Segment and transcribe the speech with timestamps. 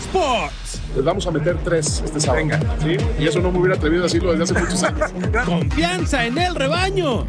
[0.00, 0.80] Sports.
[0.96, 2.48] Les vamos a meter tres este sábado.
[2.82, 2.96] ¿sí?
[3.18, 5.10] Y eso no me hubiera atrevido a decirlo desde hace muchos años.
[5.44, 7.26] Confianza en el rebaño.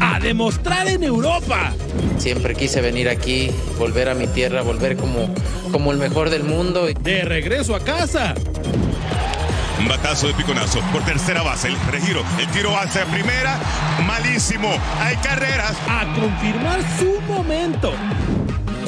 [0.00, 1.72] A demostrar en Europa.
[2.18, 5.32] Siempre quise venir aquí, volver a mi tierra, volver como,
[5.72, 6.86] como el mejor del mundo.
[6.86, 8.34] De regreso a casa.
[9.78, 11.68] Un batazo de piconazo por tercera base.
[11.68, 12.22] El regiro.
[12.38, 13.58] El tiro hacia primera.
[14.06, 14.68] Malísimo.
[15.00, 15.74] Hay carreras.
[15.88, 17.94] A confirmar su momento.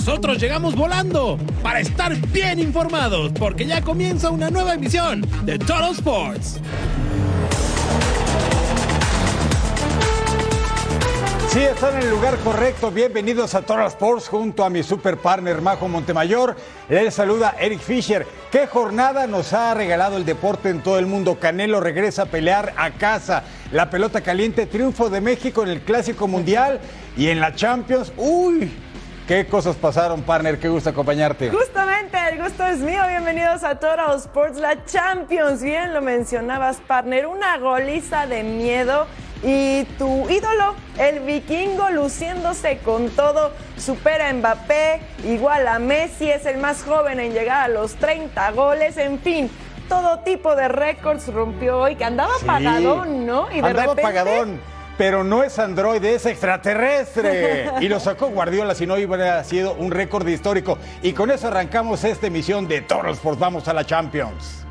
[0.05, 5.92] Nosotros llegamos volando para estar bien informados porque ya comienza una nueva emisión de Total
[5.92, 6.61] Sports.
[11.50, 12.91] Sí, están en el lugar correcto.
[12.91, 16.56] Bienvenidos a Total Sports junto a mi super partner Majo Montemayor.
[16.89, 18.27] Les saluda Eric Fisher.
[18.50, 21.39] ¿Qué jornada nos ha regalado el deporte en todo el mundo?
[21.39, 23.45] Canelo regresa a pelear a casa.
[23.70, 26.80] La pelota caliente, triunfo de México en el Clásico Mundial
[27.17, 28.12] y en la Champions.
[28.17, 28.69] ¡Uy!
[29.33, 30.58] ¿Qué cosas pasaron, partner?
[30.58, 31.48] Qué gusto acompañarte.
[31.48, 33.00] Justamente, el gusto es mío.
[33.08, 35.62] Bienvenidos a Total Sports, la Champions.
[35.62, 37.27] Bien lo mencionabas, partner.
[37.27, 39.06] Una goliza de miedo.
[39.42, 46.44] Y tu ídolo, el vikingo, luciéndose con todo, supera a Mbappé, igual a Messi, es
[46.44, 49.50] el más joven en llegar a los 30 goles, en fin,
[49.89, 52.44] todo tipo de récords rompió hoy, que andaba Sí.
[52.44, 53.48] pagadón, ¿no?
[53.50, 54.61] Y de Andaba repente, pagadón.
[55.03, 57.72] Pero no es androide, es extraterrestre.
[57.81, 60.79] Y lo sacó Guardiola, si no hubiera sido un récord histórico.
[61.02, 63.41] Y con eso arrancamos esta emisión de Total Sports.
[63.41, 64.64] Vamos a la Champions.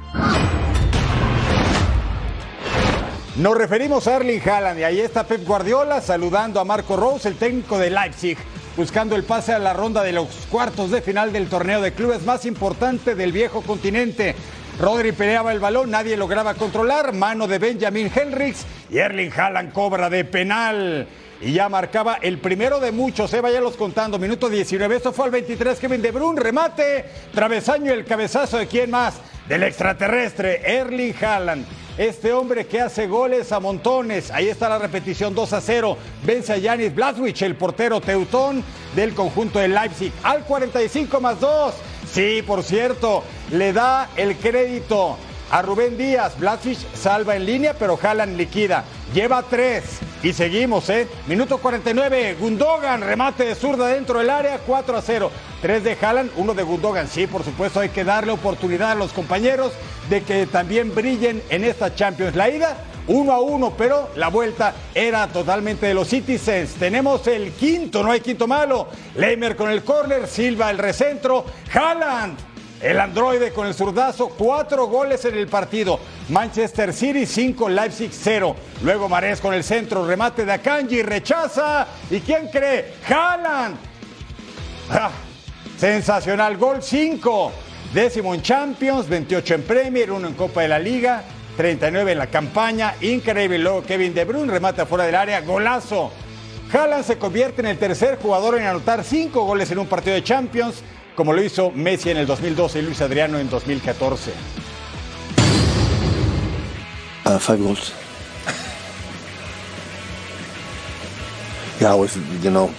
[3.36, 7.36] Nos referimos a Erling Haaland y ahí está Pep Guardiola saludando a Marco Rose, el
[7.36, 8.38] técnico de Leipzig,
[8.78, 12.24] buscando el pase a la ronda de los cuartos de final del torneo de clubes
[12.24, 14.36] más importante del viejo continente.
[14.82, 20.10] Rodri peleaba el balón, nadie lograba controlar, mano de Benjamin Henriks y Erling Haaland cobra
[20.10, 21.08] de penal.
[21.40, 25.32] Y ya marcaba el primero de muchos, eh, los contando, minuto 19, esto fue al
[25.32, 31.64] 23, Kevin De Bruyne, remate, travesaño, el cabezazo de quién más, del extraterrestre, Erling Haaland.
[32.00, 34.32] Este hombre que hace goles a montones.
[34.32, 35.98] Ahí está la repetición 2 a 0.
[36.24, 38.64] Vence a Yanis Blaswich, el portero teutón
[38.96, 40.12] del conjunto de Leipzig.
[40.24, 41.76] Al 45 más 2.
[42.12, 45.18] Sí, por cierto, le da el crédito
[45.50, 46.38] a Rubén Díaz.
[46.38, 48.84] Blaswich salva en línea, pero Haaland liquida.
[49.14, 49.84] Lleva 3.
[50.24, 51.08] Y seguimos, ¿eh?
[51.28, 52.36] Minuto 49.
[52.38, 55.32] Gundogan, remate de zurda dentro del área, 4 a 0.
[55.62, 57.08] 3 de Haaland, 1 de Gundogan.
[57.08, 59.72] Sí, por supuesto, hay que darle oportunidad a los compañeros
[60.10, 62.36] de que también brillen en esta Champions.
[62.36, 62.78] La ida,
[63.12, 66.76] 1 a 1, pero la vuelta era totalmente de los Citizens.
[66.76, 68.88] Tenemos el quinto, no hay quinto malo.
[69.16, 72.52] Leimer con el córner, Silva el recentro, Haaland
[72.82, 76.00] el androide con el zurdazo, cuatro goles en el partido.
[76.30, 78.56] Manchester City 5, Leipzig 0.
[78.84, 81.88] Luego Marés con el centro, remate de Akanji, rechaza.
[82.10, 82.94] ¿Y quién cree?
[83.08, 83.78] Haaland.
[84.90, 85.12] Ah,
[85.78, 87.52] sensacional, gol 5.
[87.94, 91.24] Décimo en Champions, 28 en Premier, 1 en Copa de la Liga,
[91.58, 92.96] 39 en la campaña.
[93.02, 93.58] Increíble.
[93.58, 96.12] Luego Kevin De Bruyne remata fuera del área, golazo.
[96.72, 100.24] Haaland se convierte en el tercer jugador en anotar cinco goles en un partido de
[100.24, 100.76] Champions,
[101.16, 104.32] como lo hizo Messi en el 2012 y Luis Adriano en 2014.
[107.26, 107.94] Uh, five goals.
[111.80, 112.70] yeah, I was, you know,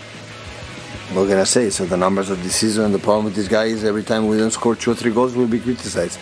[1.13, 1.71] what can I say?
[1.71, 4.39] So the numbers of the season, the problem with this guy is every time we
[4.39, 6.19] don't score two or three goals, we'll be criticized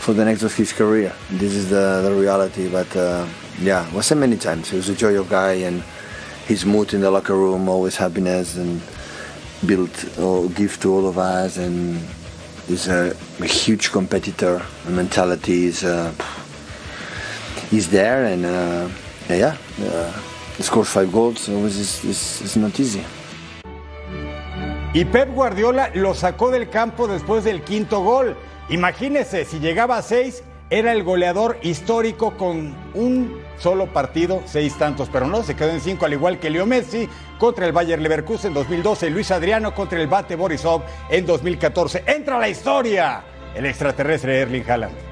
[0.00, 1.12] for the next of his career.
[1.30, 2.68] This is the, the reality.
[2.68, 3.26] But uh,
[3.60, 5.82] yeah, was said many times, he was a joyous guy and
[6.46, 8.80] his mood in the locker room, always happiness and
[9.66, 12.00] built or give to all of us and
[12.66, 14.62] he's a, a huge competitor.
[14.86, 16.12] The mentality is uh,
[17.68, 18.88] he's there and uh,
[19.28, 20.12] yeah, uh,
[20.56, 21.48] he scores five goals.
[21.48, 22.04] It's,
[22.40, 23.04] it's not easy.
[24.92, 28.36] Y Pep Guardiola lo sacó del campo después del quinto gol.
[28.70, 35.08] Imagínese, si llegaba a seis, era el goleador histórico con un solo partido, seis tantos,
[35.12, 37.08] pero no, se quedó en cinco, al igual que Leo Messi
[37.38, 42.04] contra el Bayer Leverkusen en 2012 y Luis Adriano contra el Bate Borisov en 2014.
[42.06, 43.24] Entra a la historia
[43.56, 45.09] el extraterrestre Erling Haaland.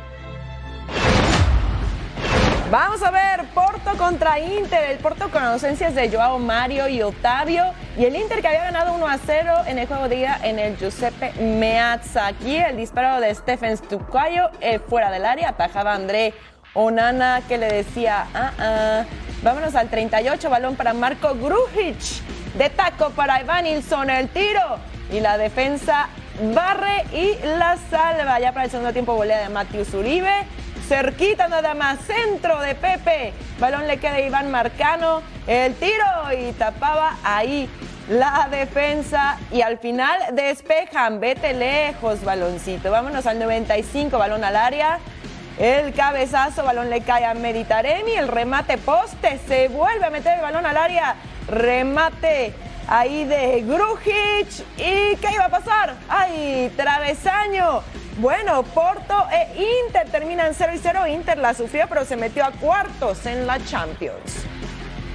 [2.71, 4.91] Vamos a ver, Porto contra Inter.
[4.91, 7.65] El Porto con ausencias de Joao Mario y Otavio.
[7.97, 10.77] Y el Inter que había ganado 1 a 0 en el juego de en el
[10.77, 12.27] Giuseppe Meazza.
[12.27, 15.49] Aquí el disparo de Stephen Stucayo eh, fuera del área.
[15.49, 16.35] Atajaba André
[16.75, 19.05] Onana que le decía, ah, ah.
[19.43, 22.23] Vámonos al 38, balón para Marco Grujic.
[22.55, 24.79] De taco para Ivan Nilsson, el tiro.
[25.11, 26.11] Y la defensa
[26.53, 28.39] barre y la salva.
[28.41, 30.45] Ya para el segundo tiempo volea de Matius Uribe
[30.89, 36.07] cerquita nada más, centro de Pepe, balón le queda a Iván Marcano, el tiro
[36.39, 37.69] y tapaba ahí
[38.09, 44.99] la defensa y al final despejan, vete lejos baloncito, vámonos al 95, balón al área,
[45.59, 50.41] el cabezazo, balón le cae a Meditaremi, el remate poste, se vuelve a meter el
[50.41, 51.17] balón al área,
[51.49, 52.55] remate
[52.89, 54.65] ahí de Grujic.
[54.79, 55.95] ¿Y qué iba a pasar?
[56.09, 57.83] ¡Ay, travesaño!
[58.19, 61.07] Bueno, Porto e Inter terminan 0 y 0.
[61.07, 64.45] Inter la sufrió, pero se metió a cuartos en la Champions.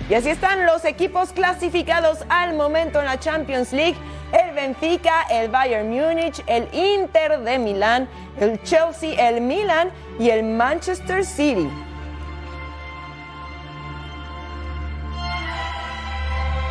[0.10, 3.98] Y así están los equipos clasificados al momento en la Champions League.
[4.32, 8.08] El Benfica, el Bayern Múnich, el Inter de Milán,
[8.40, 11.70] el Chelsea, el Milan y el Manchester City.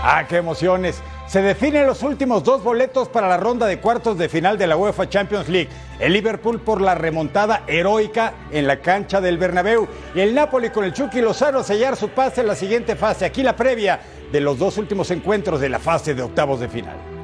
[0.02, 1.02] ¡Ah, qué emociones!
[1.32, 4.76] Se definen los últimos dos boletos para la ronda de cuartos de final de la
[4.76, 5.70] UEFA Champions League.
[5.98, 10.84] El Liverpool por la remontada heroica en la cancha del Bernabéu y el Napoli con
[10.84, 13.24] el Chucky Lozano sellar su pase en la siguiente fase.
[13.24, 13.98] Aquí la previa
[14.30, 17.21] de los dos últimos encuentros de la fase de octavos de final.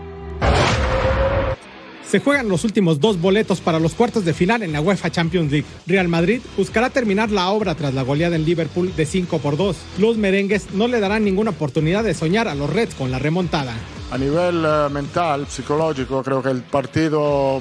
[2.08, 5.52] Se juegan los últimos dos boletos para los cuartos de final en la UEFA Champions
[5.52, 5.66] League.
[5.87, 9.76] Real Madrid buscará terminar la obra tras la goleada en Liverpool de 5 por 2.
[9.99, 13.75] Los merengues no le darán ninguna oportunidad de soñar a los Reds con la remontada.
[14.10, 17.60] A nivel eh, mental, psicológico, creo que el partido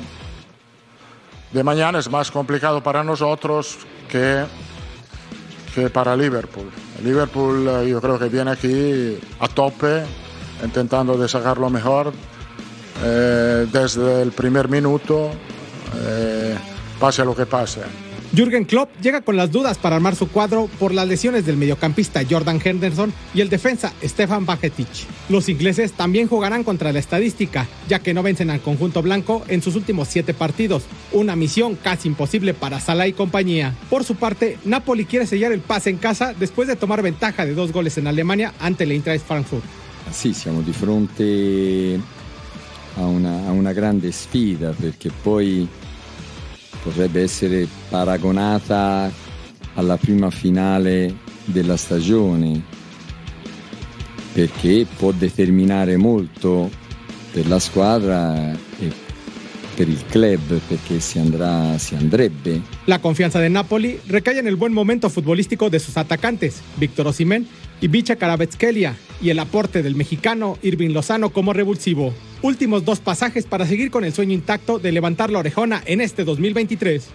[1.52, 4.46] de mañana es más complicado para nosotros que,
[5.76, 6.72] que para Liverpool.
[7.04, 10.04] Liverpool eh, yo creo que viene aquí a tope,
[10.64, 12.14] intentando de sacar lo mejor
[13.04, 15.32] eh, desde el primer minuto,
[15.96, 16.56] eh,
[17.00, 17.82] pase lo que pase.
[18.36, 22.22] Jürgen Klopp llega con las dudas para armar su cuadro por las lesiones del mediocampista
[22.30, 24.88] Jordan Henderson y el defensa Stefan Bajetic.
[25.30, 29.62] Los ingleses también jugarán contra la estadística, ya que no vencen al conjunto blanco en
[29.62, 30.84] sus últimos siete partidos,
[31.14, 33.74] una misión casi imposible para Salah y compañía.
[33.90, 37.54] Por su parte, Napoli quiere sellar el pase en casa después de tomar ventaja de
[37.54, 39.64] dos goles en Alemania ante el Eintracht Frankfurt.
[40.10, 42.00] Sì, siamo di fronte
[42.98, 45.68] a una, a una grande sfida perché poi
[46.84, 49.12] potrebbe essere paragonata
[49.76, 51.16] alla prima finale
[51.46, 52.62] della stagione
[54.34, 56.70] perché può determinare molto
[57.32, 58.92] per la squadra e
[59.76, 62.62] per il club perché si, andrà, si andrebbe.
[62.86, 67.48] La confianza de Napoli recae en el buen momento futbolístico de sus atacantes, Víctor Osimhen
[67.82, 72.14] y Bicha Karabetskelia, y el aporte del mexicano Irving Lozano como revulsivo.
[72.42, 76.24] Últimos dos pasajes para seguir con el sueño intacto de levantar la orejona en este
[76.24, 77.10] 2023.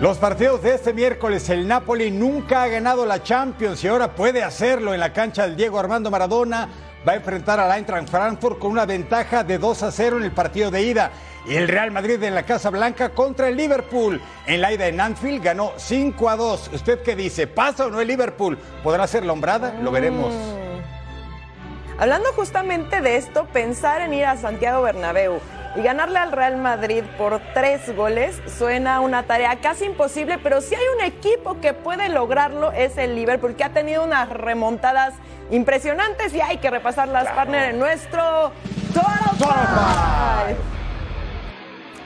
[0.00, 4.42] Los partidos de este miércoles, el Napoli nunca ha ganado la Champions y ahora puede
[4.42, 6.68] hacerlo en la cancha del Diego Armando Maradona.
[7.06, 10.32] Va a enfrentar al Eintracht Frankfurt con una ventaja de 2 a 0 en el
[10.32, 11.12] partido de ida.
[11.46, 14.20] Y el Real Madrid en la Casa Blanca contra el Liverpool.
[14.46, 16.70] En la ida en Anfield ganó 5 a 2.
[16.72, 17.46] ¿Usted qué dice?
[17.46, 18.58] ¿Pasa o no el Liverpool?
[18.82, 19.74] ¿Podrá ser lombrada?
[19.80, 20.34] Lo veremos.
[21.96, 25.40] Hablando justamente de esto, pensar en ir a Santiago Bernabéu
[25.76, 30.74] y ganarle al Real Madrid por tres goles suena una tarea casi imposible, pero si
[30.74, 35.14] hay un equipo que puede lograrlo es el Liverpool, que ha tenido unas remontadas
[35.50, 38.52] impresionantes y hay que repasar las partners en nuestro
[38.94, 40.56] Total Five.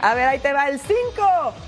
[0.03, 0.95] A ver, ahí te va el 5.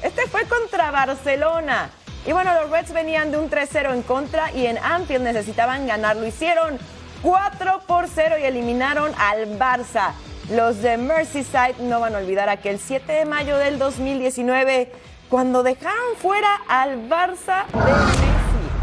[0.02, 1.90] Este fue contra Barcelona.
[2.26, 6.16] Y bueno, los Reds venían de un 3-0 en contra y en Anfield necesitaban ganar.
[6.16, 6.78] Lo hicieron
[7.22, 10.12] 4 por 0 y eliminaron al Barça.
[10.50, 14.90] Los de Merseyside no van a olvidar aquel 7 de mayo del 2019
[15.28, 18.28] cuando dejaron fuera al Barça de Messi,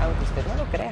[0.01, 0.91] aunque usted no lo crea.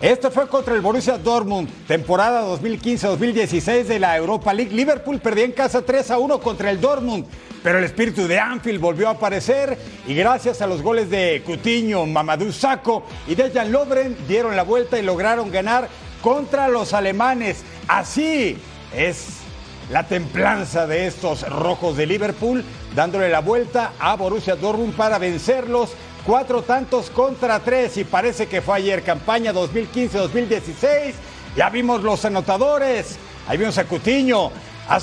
[0.00, 4.74] Esto fue contra el Borussia Dortmund, temporada 2015-2016 de la Europa League.
[4.74, 7.26] Liverpool perdía en casa 3 a 1 contra el Dortmund,
[7.62, 12.04] pero el espíritu de Anfield volvió a aparecer y gracias a los goles de Coutinho,
[12.06, 15.88] Mamadou Sakho y Dejan Lovren dieron la vuelta y lograron ganar
[16.20, 17.64] contra los alemanes.
[17.86, 18.58] Así
[18.94, 19.45] es
[19.90, 22.64] la templanza de estos rojos de Liverpool,
[22.94, 25.94] dándole la vuelta a Borussia Dortmund para vencerlos.
[26.24, 31.12] Cuatro tantos contra tres y parece que fue ayer, campaña 2015-2016.
[31.56, 33.16] Ya vimos los anotadores.
[33.46, 34.50] Ahí vimos a Cutiño,
[34.88, 35.00] a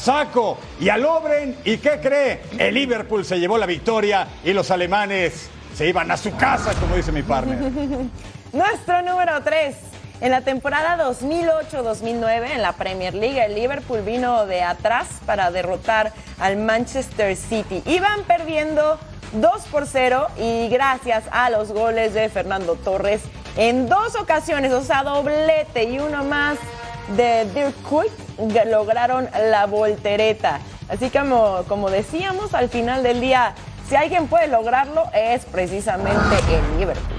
[0.81, 1.55] y a Lobren.
[1.63, 2.41] ¿Y qué cree?
[2.57, 6.95] El Liverpool se llevó la victoria y los alemanes se iban a su casa, como
[6.95, 7.57] dice mi partner.
[8.53, 9.92] Nuestro número 3.
[10.21, 16.13] En la temporada 2008-2009 en la Premier League, el Liverpool vino de atrás para derrotar
[16.39, 17.83] al Manchester City.
[17.85, 18.99] Iban perdiendo
[19.33, 23.21] 2 por 0 y gracias a los goles de Fernando Torres
[23.55, 26.57] en dos ocasiones, o sea, doblete y uno más
[27.15, 28.11] de Dirk Kuyt,
[28.65, 30.59] lograron la voltereta.
[30.89, 33.53] Así como, como decíamos, al final del día,
[33.87, 37.12] si alguien puede lograrlo, es precisamente el Liverpool.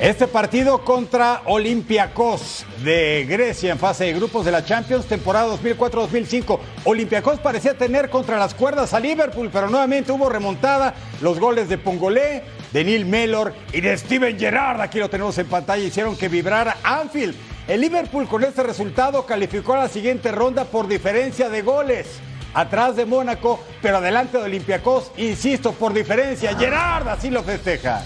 [0.00, 6.58] Este partido contra Olympiacos de Grecia en fase de grupos de la Champions, temporada 2004-2005.
[6.84, 10.94] Olympiacos parecía tener contra las cuerdas a Liverpool, pero nuevamente hubo remontada.
[11.20, 15.48] Los goles de Pongolé, de Neil Mellor y de Steven Gerrard, aquí lo tenemos en
[15.48, 17.34] pantalla, hicieron que vibrara Anfield.
[17.68, 22.06] El Liverpool con este resultado calificó a la siguiente ronda por diferencia de goles.
[22.54, 26.56] Atrás de Mónaco, pero adelante de Olympiacos, insisto, por diferencia.
[26.56, 28.02] Gerard así lo festeja.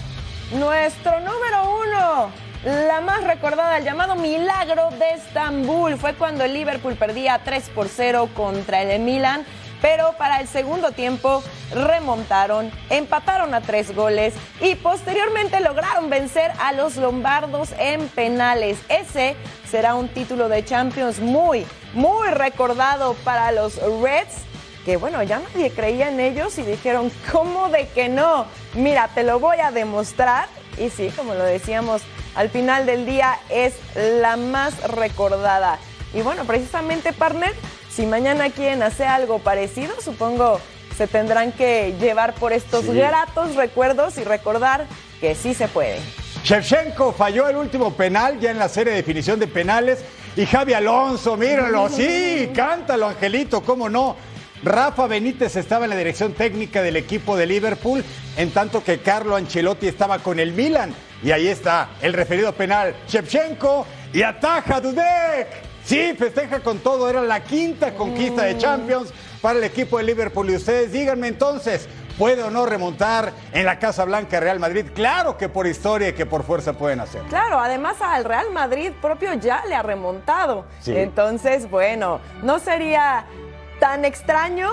[0.51, 2.29] Nuestro número uno,
[2.63, 7.89] la más recordada, el llamado Milagro de Estambul, fue cuando el Liverpool perdía 3 por
[7.89, 9.43] 0 contra el Milan,
[9.81, 16.73] pero para el segundo tiempo remontaron, empataron a tres goles y posteriormente lograron vencer a
[16.73, 18.77] los lombardos en penales.
[18.87, 19.35] Ese
[19.67, 24.43] será un título de Champions muy, muy recordado para los Reds
[24.85, 28.45] que bueno, ya nadie creía en ellos y dijeron, ¿cómo de que no?
[28.75, 30.47] Mira, te lo voy a demostrar.
[30.77, 32.03] Y sí, como lo decíamos,
[32.35, 35.79] al final del día es la más recordada.
[36.13, 37.53] Y bueno, precisamente, partner,
[37.89, 40.59] si mañana quieren hacer algo parecido, supongo
[40.95, 44.85] se tendrán que llevar por estos gratos recuerdos y recordar
[45.19, 45.99] que sí se puede.
[46.43, 50.05] Shevchenko falló el último penal ya en la serie de definición de penales.
[50.37, 54.15] Y Javi Alonso, míralo, sí, cántalo, Angelito, cómo no.
[54.65, 58.03] Rafa Benítez estaba en la dirección técnica del equipo de Liverpool,
[58.35, 60.91] en tanto que Carlo Ancelotti estaba con el Milan.
[61.21, 65.47] Y ahí está el referido penal, Shevchenko y ataja Dudek.
[65.83, 70.49] Sí, festeja con todo, era la quinta conquista de Champions para el equipo de Liverpool.
[70.49, 74.87] Y ustedes díganme entonces, ¿puede o no remontar en la Casa Blanca Real Madrid?
[74.95, 77.21] Claro que por historia y que por fuerza pueden hacer.
[77.29, 80.65] Claro, además al Real Madrid propio ya le ha remontado.
[80.87, 83.27] Entonces, bueno, no sería
[83.79, 84.71] tan extraño.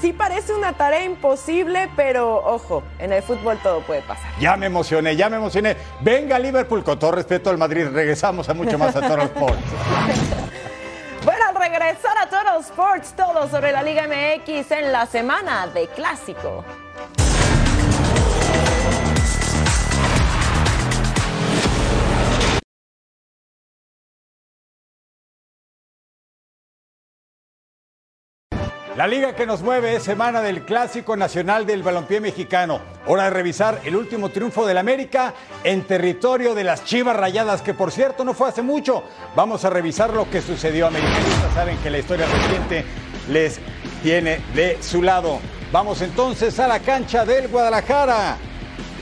[0.00, 4.30] Sí parece una tarea imposible, pero ojo, en el fútbol todo puede pasar.
[4.38, 5.76] Ya me emocioné, ya me emocioné.
[6.00, 9.62] Venga Liverpool, con todo respeto al Madrid, regresamos a mucho más a Toro Sports.
[11.24, 15.86] bueno, al regresar a Toro Sports, todo sobre la Liga MX en la semana de
[15.88, 16.64] Clásico.
[28.96, 32.80] La liga que nos mueve es semana del Clásico Nacional del Balompié Mexicano.
[33.06, 35.34] Hora de revisar el último triunfo del América
[35.64, 39.02] en territorio de las Chivas Rayadas, que por cierto no fue hace mucho.
[39.34, 40.86] Vamos a revisar lo que sucedió.
[40.86, 42.84] Americanistas saben que la historia reciente
[43.30, 43.58] les
[44.04, 45.40] tiene de su lado.
[45.72, 48.36] Vamos entonces a la cancha del Guadalajara.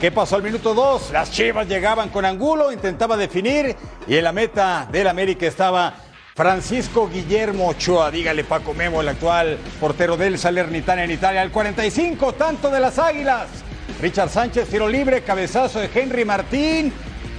[0.00, 1.10] ¿Qué pasó al minuto 2?
[1.12, 3.76] Las Chivas llegaban con Angulo, intentaba definir
[4.08, 5.92] y en la meta del América estaba
[6.34, 12.32] Francisco Guillermo Ochoa, dígale Paco Memo, el actual portero del Salernitana en Italia, al 45,
[12.32, 13.48] tanto de las Águilas.
[14.00, 16.90] Richard Sánchez, tiro libre, cabezazo de Henry Martín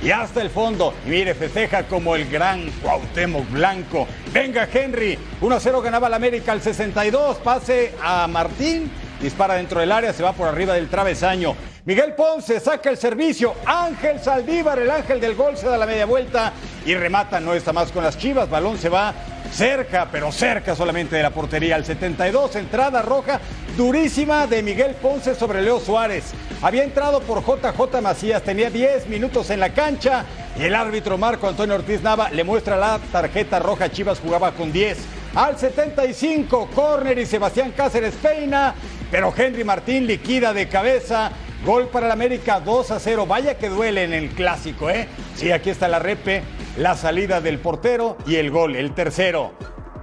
[0.04, 0.94] y hasta el fondo.
[1.08, 4.08] Y mire, festeja como el gran Cuauhtémoc Blanco.
[4.32, 10.14] Venga Henry, 1-0 ganaba el América al 62, pase a Martín, dispara dentro del área,
[10.14, 11.56] se va por arriba del travesaño.
[11.86, 13.56] Miguel Ponce saca el servicio.
[13.66, 16.54] Ángel Saldívar, el ángel del gol, se da la media vuelta
[16.86, 17.42] y remata.
[17.42, 18.50] No está más con las chivas.
[18.50, 19.14] Balón se va
[19.52, 21.76] cerca, pero cerca solamente de la portería.
[21.76, 23.42] Al 72, entrada roja
[23.76, 26.32] durísima de Miguel Ponce sobre Leo Suárez.
[26.62, 30.24] Había entrado por JJ Macías, tenía 10 minutos en la cancha
[30.58, 33.92] y el árbitro Marco Antonio Ortiz Nava le muestra la tarjeta roja.
[33.92, 35.00] Chivas jugaba con 10.
[35.36, 38.74] Al 75, córner y Sebastián Cáceres peina,
[39.12, 41.30] pero Henry Martín liquida de cabeza
[41.66, 43.26] Gol para el América 2 a 0.
[43.26, 45.08] Vaya que duele en el clásico, ¿eh?
[45.36, 46.44] Sí, aquí está la repe,
[46.78, 49.54] la salida del portero y el gol, el tercero.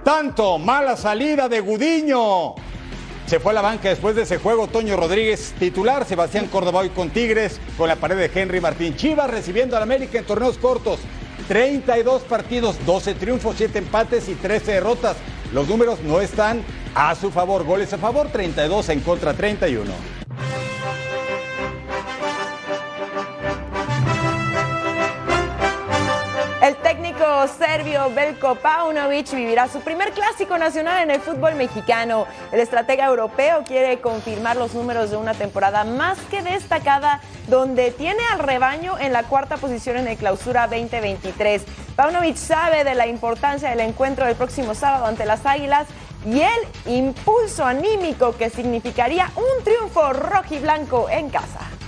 [0.03, 2.55] Tanto, mala salida de Gudiño.
[3.27, 6.89] Se fue a la banca después de ese juego Toño Rodríguez titular, Sebastián Córdoba hoy
[6.89, 10.99] con Tigres, con la pared de Henry Martín Chivas recibiendo al América en torneos cortos.
[11.47, 15.17] 32 partidos, 12 triunfos, 7 empates y 13 derrotas.
[15.53, 16.63] Los números no están
[16.95, 17.65] a su favor.
[17.65, 20.20] Goles a favor, 32 en contra, 31.
[28.09, 32.25] Belko Paunovic vivirá su primer clásico nacional en el fútbol mexicano.
[32.51, 38.21] El estratega europeo quiere confirmar los números de una temporada más que destacada, donde tiene
[38.31, 41.63] al rebaño en la cuarta posición en el clausura 2023.
[41.95, 45.87] Paunovic sabe de la importancia del encuentro del próximo sábado ante las Águilas
[46.25, 51.80] y el impulso anímico que significaría un triunfo rojiblanco en casa.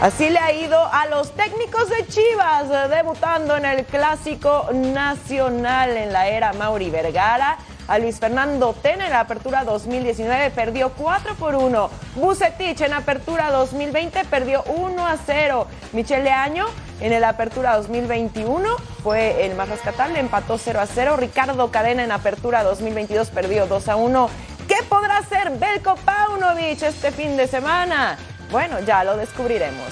[0.00, 6.12] Así le ha ido a los técnicos de Chivas, debutando en el Clásico Nacional en
[6.12, 7.58] la era Mauri Vergara.
[7.88, 11.90] A Luis Fernando Tena en la Apertura 2019 perdió 4 por 1.
[12.14, 15.66] Bucetich en Apertura 2020 perdió 1 a 0.
[15.92, 16.66] Michele Año
[17.00, 18.68] en la Apertura 2021
[19.02, 21.16] fue el más rescatable, empató 0 a 0.
[21.16, 24.30] Ricardo Cadena en Apertura 2022 perdió 2 a 1.
[24.68, 28.16] ¿Qué podrá hacer Belko Paunovic este fin de semana?
[28.50, 29.88] Bueno, ya lo descubriremos.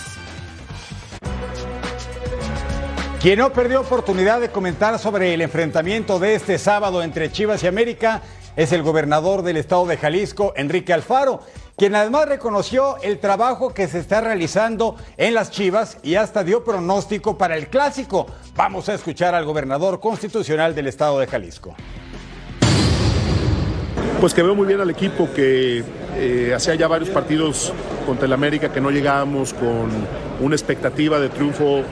[3.20, 7.66] Quien no perdió oportunidad de comentar sobre el enfrentamiento de este sábado entre Chivas y
[7.66, 8.22] América
[8.56, 11.40] es el gobernador del estado de Jalisco, Enrique Alfaro,
[11.76, 16.64] quien además reconoció el trabajo que se está realizando en las Chivas y hasta dio
[16.64, 18.26] pronóstico para el clásico.
[18.54, 21.74] Vamos a escuchar al gobernador constitucional del estado de Jalisco.
[24.20, 25.84] Pues que veo muy bien al equipo que
[26.14, 27.74] eh, hacía ya varios partidos
[28.06, 29.90] contra el América que no llegábamos con
[30.40, 31.82] una expectativa de triunfo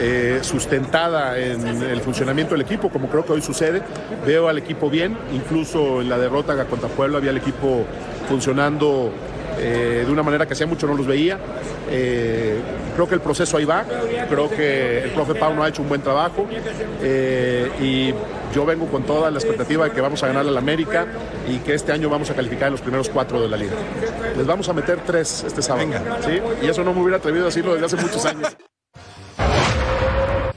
[0.00, 3.82] eh, sustentada en el funcionamiento del equipo, como creo que hoy sucede.
[4.26, 7.84] Veo al equipo bien, incluso en la derrota contra Puebla había el equipo
[8.28, 9.12] funcionando
[9.58, 11.38] eh, de una manera que hacía mucho no los veía.
[11.90, 12.58] Eh,
[12.94, 13.84] creo que el proceso ahí va,
[14.28, 16.46] creo que el profe Pau no ha hecho un buen trabajo
[17.80, 18.12] y
[18.52, 21.06] yo vengo con toda la expectativa de que vamos a ganar al América
[21.46, 23.74] y que este año vamos a calificar en los primeros cuatro de la liga.
[24.36, 25.90] Les vamos a meter tres este sábado.
[26.24, 26.40] ¿sí?
[26.62, 28.56] Y eso no me hubiera atrevido a decirlo desde hace muchos años.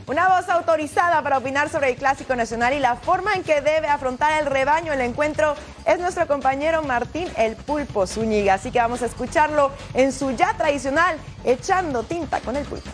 [0.07, 3.87] Una voz autorizada para opinar sobre el Clásico Nacional y la forma en que debe
[3.87, 5.55] afrontar el rebaño el encuentro
[5.85, 8.55] es nuestro compañero Martín El Pulpo Zúñiga.
[8.55, 12.89] Así que vamos a escucharlo en su ya tradicional Echando Tinta con el Pulpo.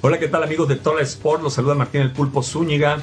[0.00, 1.42] Hola, ¿qué tal amigos de Tola Sport?
[1.42, 2.98] Los saluda Martín El Pulpo Zúñiga.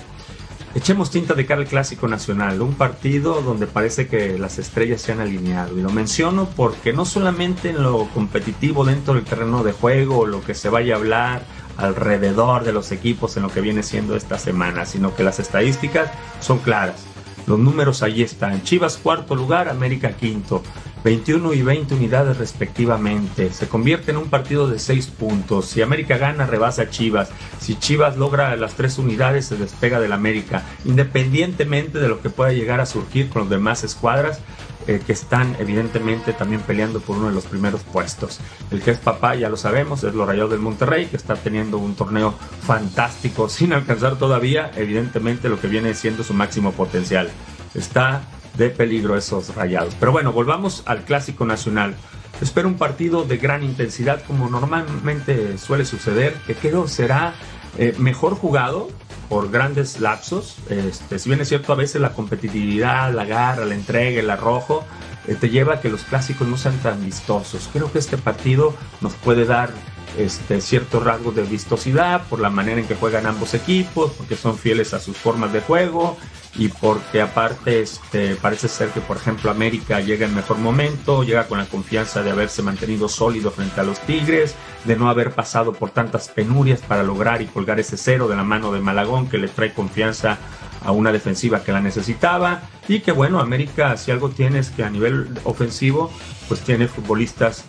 [0.76, 5.12] Echemos tinta de cara al Clásico Nacional, un partido donde parece que las estrellas se
[5.12, 5.78] han alineado.
[5.78, 10.42] Y lo menciono porque no solamente en lo competitivo dentro del terreno de juego, lo
[10.42, 14.40] que se vaya a hablar alrededor de los equipos en lo que viene siendo esta
[14.40, 17.04] semana, sino que las estadísticas son claras.
[17.48, 18.64] Los números ahí están.
[18.64, 20.64] Chivas cuarto lugar, América quinto.
[21.04, 23.54] 21 y 20 unidades respectivamente.
[23.54, 25.68] Se convierte en un partido de 6 puntos.
[25.68, 27.30] Si América gana, rebasa a Chivas.
[27.60, 30.64] Si Chivas logra las 3 unidades, se despega del América.
[30.84, 34.40] Independientemente de lo que pueda llegar a surgir con los demás escuadras,
[34.88, 38.39] eh, que están evidentemente también peleando por uno de los primeros puestos.
[38.71, 41.78] El que es papá, ya lo sabemos, es los Rayados del Monterrey, que está teniendo
[41.78, 47.30] un torneo fantástico sin alcanzar todavía, evidentemente, lo que viene siendo su máximo potencial.
[47.74, 48.24] Está
[48.58, 49.95] de peligro esos rayados.
[50.00, 51.95] Pero bueno, volvamos al clásico nacional.
[52.41, 57.34] Espero un partido de gran intensidad como normalmente suele suceder, que creo será
[57.78, 58.89] eh, mejor jugado
[59.30, 60.58] por grandes lapsos.
[60.70, 64.86] Este, si bien es cierto, a veces la competitividad, la garra, la entrega, el arrojo,
[65.28, 67.70] eh, te lleva a que los clásicos no sean tan vistosos.
[67.72, 69.70] Creo que este partido nos puede dar
[70.18, 74.58] este, ciertos rasgos de vistosidad por la manera en que juegan ambos equipos, porque son
[74.58, 76.18] fieles a sus formas de juego
[76.58, 81.48] y porque aparte este, parece ser que por ejemplo América llega en mejor momento, llega
[81.48, 85.74] con la confianza de haberse mantenido sólido frente a los Tigres, de no haber pasado
[85.74, 89.38] por tantas penurias para lograr y colgar ese cero de la mano de Malagón que
[89.38, 90.38] le trae confianza
[90.84, 92.62] a una defensiva que la necesitaba.
[92.88, 96.12] Y que bueno, América si algo tiene es que a nivel ofensivo
[96.48, 97.65] pues tiene futbolistas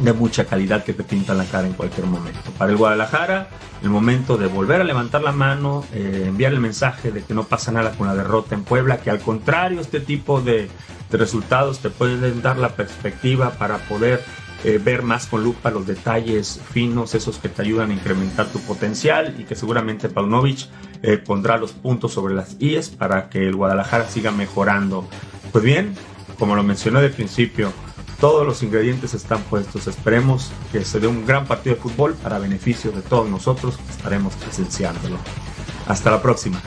[0.00, 2.50] de mucha calidad que te pintan la cara en cualquier momento.
[2.58, 3.48] Para el Guadalajara,
[3.82, 7.44] el momento de volver a levantar la mano, eh, enviar el mensaje de que no
[7.44, 10.68] pasa nada con la derrota en Puebla, que al contrario, este tipo de,
[11.10, 14.22] resultados te pueden dar la perspectiva para poder
[14.64, 18.60] eh, ver más con lupa los detalles finos, esos que te ayudan a incrementar tu
[18.60, 20.68] potencial y que seguramente Paunovic
[21.02, 25.08] eh, pondrá los puntos sobre las IES para que el Guadalajara siga mejorando.
[25.52, 25.94] Pues bien,
[26.38, 27.72] como lo mencioné de principio,
[28.20, 29.86] todos los ingredientes están puestos.
[29.86, 33.90] Esperemos que se dé un gran partido de fútbol para beneficio de todos nosotros que
[33.90, 35.18] estaremos presenciándolo.
[35.86, 36.60] Hasta la próxima.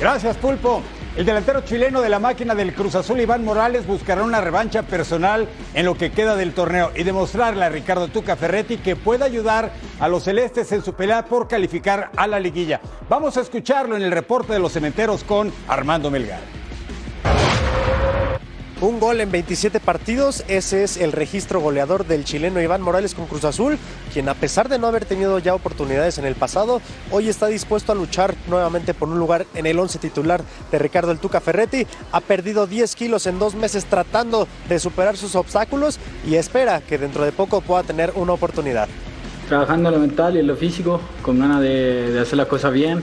[0.00, 0.82] Gracias, Pulpo.
[1.18, 5.48] El delantero chileno de la máquina del Cruz Azul, Iván Morales, buscará una revancha personal
[5.74, 9.72] en lo que queda del torneo y demostrarle a Ricardo Tuca Ferretti que puede ayudar
[9.98, 12.80] a los celestes en su pelea por calificar a la liguilla.
[13.08, 16.57] Vamos a escucharlo en el reporte de los cementeros con Armando Melgar.
[18.80, 23.26] Un gol en 27 partidos, ese es el registro goleador del chileno Iván Morales con
[23.26, 23.76] Cruz Azul,
[24.12, 27.90] quien a pesar de no haber tenido ya oportunidades en el pasado, hoy está dispuesto
[27.90, 31.88] a luchar nuevamente por un lugar en el 11 titular de Ricardo El Tuca Ferretti.
[32.12, 36.98] Ha perdido 10 kilos en dos meses tratando de superar sus obstáculos y espera que
[36.98, 38.88] dentro de poco pueda tener una oportunidad.
[39.48, 42.72] Trabajando en lo mental y en lo físico, con ganas de, de hacer las cosas
[42.72, 43.02] bien.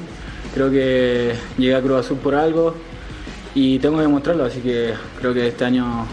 [0.54, 2.76] Creo que llegué a Cruz Azul por algo,
[3.56, 6.06] y tengo que demostrarlo, así que creo que este año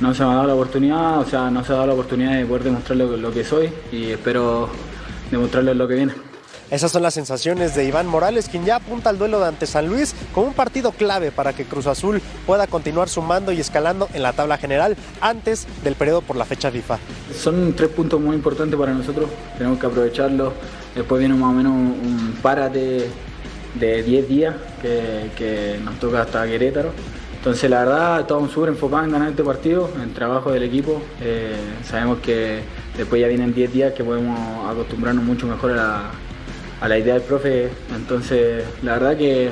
[0.00, 2.36] no se me ha dado la oportunidad, o sea, no se ha dado la oportunidad
[2.36, 4.68] de poder demostrar lo, que soy y espero
[5.32, 6.12] demostrarlo en lo que viene.
[6.70, 9.88] Esas son las sensaciones de Iván Morales, quien ya apunta al duelo de ante San
[9.88, 14.22] Luis como un partido clave para que Cruz Azul pueda continuar sumando y escalando en
[14.22, 16.98] la tabla general antes del periodo por la fecha FIFA.
[17.36, 20.52] Son tres puntos muy importantes para nosotros, tenemos que aprovecharlo.
[20.94, 23.10] Después viene más o menos un párate
[23.74, 26.90] de 10 días que, nos toca hasta Querétaro.
[27.36, 31.02] Entonces la verdad estamos súper enfocados en ganar este partido, en el trabajo del equipo.
[31.20, 32.60] Eh, sabemos que
[32.96, 34.38] después ya vienen 10 días que podemos
[34.70, 37.68] acostumbrarnos mucho mejor a la, idea del profe.
[37.94, 39.50] Entonces la verdad que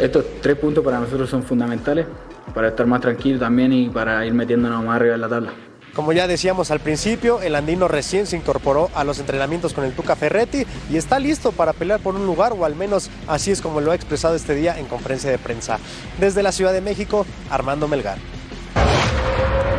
[0.00, 2.06] estos tres puntos para nosotros son fundamentales
[2.54, 5.69] para estar más tranquilos también y para ir metiéndonos más arriba en la tabla.
[5.94, 9.92] Como ya decíamos al principio, el andino recién se incorporó a los entrenamientos con el
[9.92, 13.60] Tuca Ferretti y está listo para pelear por un lugar, o al menos así es
[13.60, 15.78] como lo ha expresado este día en conferencia de prensa.
[16.18, 18.18] Desde la Ciudad de México, Armando Melgar.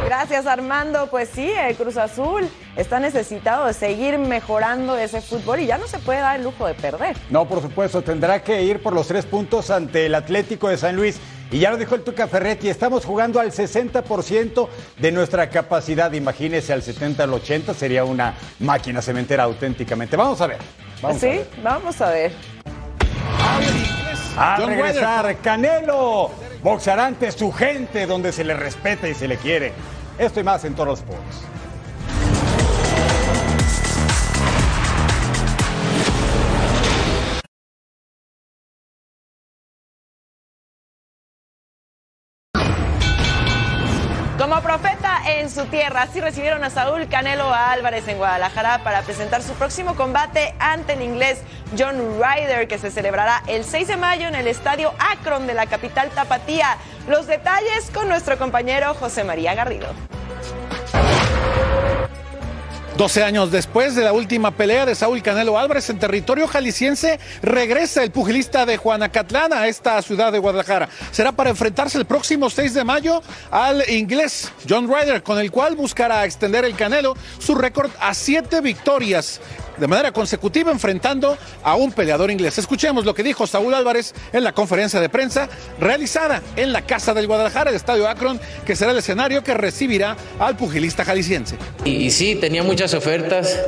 [0.06, 5.67] Gracias Armando, pues sí, el Cruz Azul está necesitado de seguir mejorando ese fútbol y
[5.67, 7.15] ya no se puede dar el lujo de perder.
[7.30, 10.97] No, por supuesto, tendrá que ir por los tres puntos ante el Atlético de San
[10.97, 11.19] Luis.
[11.51, 16.09] Y ya lo dijo el Tuca Ferretti, estamos jugando al 60% de nuestra capacidad.
[16.13, 20.15] Imagínese al 70, al 80, sería una máquina cementera auténticamente.
[20.15, 20.59] Vamos a ver.
[21.19, 22.31] sí, vamos a ver.
[24.37, 26.31] A regresar, Canelo,
[26.63, 29.73] boxarante, su gente, donde se le respeta y se le quiere.
[30.17, 31.41] Esto y más en todos los Sports.
[45.27, 49.95] En su tierra, así recibieron a Saúl Canelo Álvarez en Guadalajara para presentar su próximo
[49.95, 51.41] combate ante el inglés
[51.77, 55.67] John Ryder, que se celebrará el 6 de mayo en el estadio Akron de la
[55.67, 56.77] capital Tapatía.
[57.07, 59.88] Los detalles con nuestro compañero José María Garrido.
[63.01, 68.03] 12 años después de la última pelea de Saúl Canelo Álvarez en territorio jalisciense, regresa
[68.03, 70.87] el pugilista de Juanacatlán a esta ciudad de Guadalajara.
[71.09, 75.75] Será para enfrentarse el próximo 6 de mayo al inglés John Ryder, con el cual
[75.75, 79.41] buscará extender el Canelo su récord a siete victorias
[79.81, 82.59] de manera consecutiva enfrentando a un peleador inglés.
[82.59, 87.15] Escuchemos lo que dijo Saúl Álvarez en la conferencia de prensa realizada en la Casa
[87.15, 91.55] del Guadalajara, el Estadio Akron, que será el escenario que recibirá al pugilista jalisciense.
[91.83, 93.59] Y, sí, tenía muchas ofertas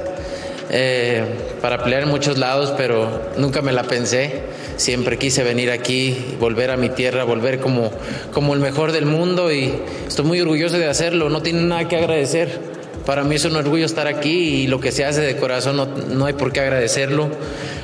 [0.69, 1.23] eh,
[1.59, 4.43] para pelear en muchos lados, pero nunca me la pensé.
[4.77, 7.91] Siempre quise venir aquí, volver a mi tierra, volver como,
[8.31, 9.73] como el mejor del mundo y
[10.07, 11.31] estoy muy orgulloso de hacerlo.
[11.31, 14.91] No tiene nada que agradecer para mí es un orgullo estar aquí y lo que
[14.91, 15.77] se hace de corazón
[16.09, 17.29] no, hay por qué agradecerlo.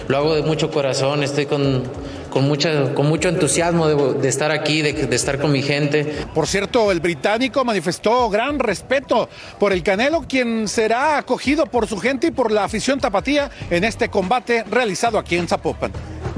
[0.08, 1.84] Lo hago de mucho corazón, estoy con,
[2.30, 6.26] con, mucha, con mucho entusiasmo de, estar aquí, de, de, estar con mi gente.
[6.34, 9.30] Por cierto, el británico manifestó gran respeto
[9.60, 13.84] por el Canelo, quien será acogido por su gente y por la afición tapatía en
[13.84, 15.92] este combate realizado aquí en Zapopan.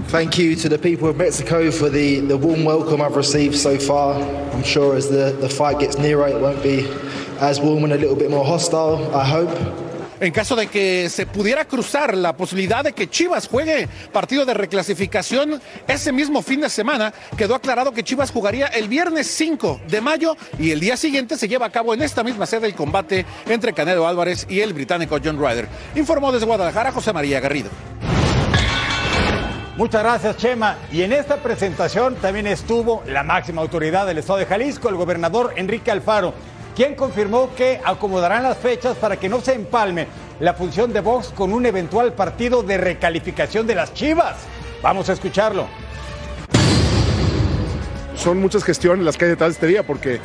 [0.08, 3.78] Thank you to the people of Mexico for the, the warm welcome I've received so
[3.78, 4.22] far.
[4.52, 6.86] I'm sure as the, the fight gets nearer, it won't be
[7.42, 9.52] as and a little bit more hostile, I hope.
[10.20, 14.54] En caso de que se pudiera cruzar la posibilidad de que Chivas juegue partido de
[14.54, 20.00] reclasificación ese mismo fin de semana, quedó aclarado que Chivas jugaría el viernes 5 de
[20.00, 23.26] mayo y el día siguiente se lleva a cabo en esta misma sede el combate
[23.48, 25.68] entre Canelo Álvarez y el británico John Ryder.
[25.96, 27.72] Informó desde Guadalajara José María Garrido.
[29.78, 30.78] Muchas gracias, Chema.
[30.92, 35.54] Y en esta presentación también estuvo la máxima autoridad del Estado de Jalisco, el gobernador
[35.56, 36.36] Enrique Alfaro
[36.76, 40.08] quien confirmó que acomodarán las fechas para que no se empalme
[40.40, 44.38] la función de Vox con un eventual partido de recalificación de las Chivas.
[44.82, 45.68] Vamos a escucharlo.
[48.16, 50.20] Son muchas gestiones las que hay detrás de este día porque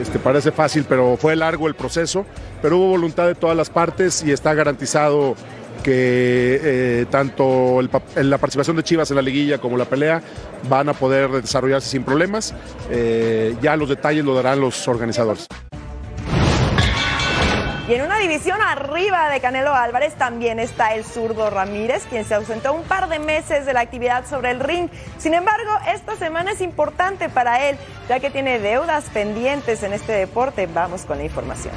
[0.00, 2.26] este, parece fácil, pero fue largo el proceso,
[2.60, 5.34] pero hubo voluntad de todas las partes y está garantizado
[5.82, 7.90] que eh, tanto el
[8.30, 10.22] la participación de Chivas en la liguilla como la pelea
[10.68, 12.54] van a poder desarrollarse sin problemas.
[12.90, 15.46] Eh, ya los detalles lo darán los organizadores.
[17.88, 22.34] Y en una división arriba de Canelo Álvarez también está el zurdo Ramírez, quien se
[22.34, 24.90] ausentó un par de meses de la actividad sobre el ring.
[25.16, 30.12] Sin embargo, esta semana es importante para él, ya que tiene deudas pendientes en este
[30.12, 30.66] deporte.
[30.66, 31.72] Vamos con la información.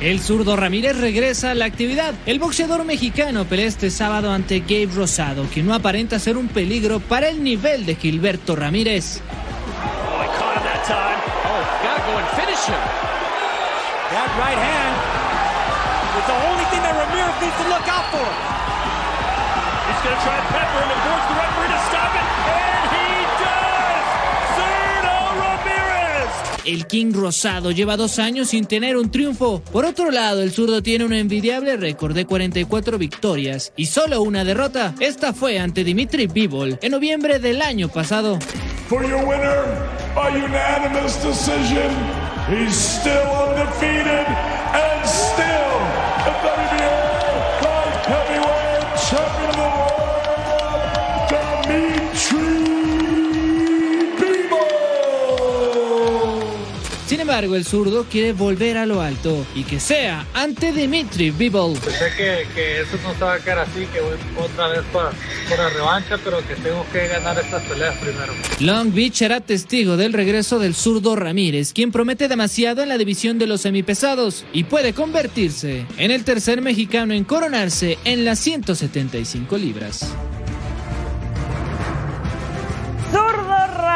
[0.00, 2.14] El zurdo Ramírez regresa a la actividad.
[2.24, 7.00] El boxeador mexicano pelea este sábado ante Gabe Rosado, que no aparenta ser un peligro
[7.00, 9.20] para el nivel de Gilberto Ramírez.
[10.38, 11.20] Caught him that time.
[11.44, 11.80] Oh,
[26.70, 29.60] El King Rosado lleva dos años sin tener un triunfo.
[29.72, 34.44] Por otro lado, el zurdo tiene un envidiable récord de 44 victorias y solo una
[34.44, 34.94] derrota.
[35.00, 38.38] Esta fue ante Dimitri Bivol en noviembre del año pasado.
[38.88, 39.64] For your winner,
[40.14, 41.90] a unanimous decision,
[42.48, 44.28] he's still undefeated
[44.72, 45.49] and still
[57.20, 61.74] Sin embargo, el zurdo quiere volver a lo alto y que sea ante Dimitri Bivol.
[61.74, 65.10] Pensé que, que eso no se va a quedar así, que voy otra vez para,
[65.50, 68.32] para revancha, pero que tengo que ganar estas peleas primero.
[68.60, 73.38] Long Beach será testigo del regreso del zurdo Ramírez, quien promete demasiado en la división
[73.38, 79.58] de los semipesados y puede convertirse en el tercer mexicano en coronarse en las 175
[79.58, 80.16] libras.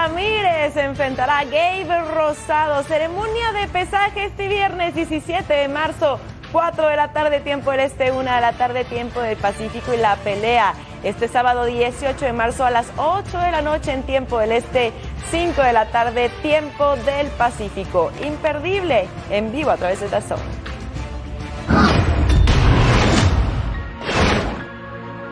[0.04, 2.82] Ramírez enfrentará a Gabe Rosado.
[2.82, 6.20] Ceremonia de pesaje este viernes 17 de marzo.
[6.52, 9.96] 4 de la tarde tiempo del este, 1 de la tarde tiempo del Pacífico y
[9.96, 14.38] la pelea este sábado 18 de marzo a las 8 de la noche en tiempo
[14.38, 14.92] del este,
[15.30, 18.12] 5 de la tarde tiempo del Pacífico.
[18.22, 20.38] Imperdible en vivo a través de Dazón.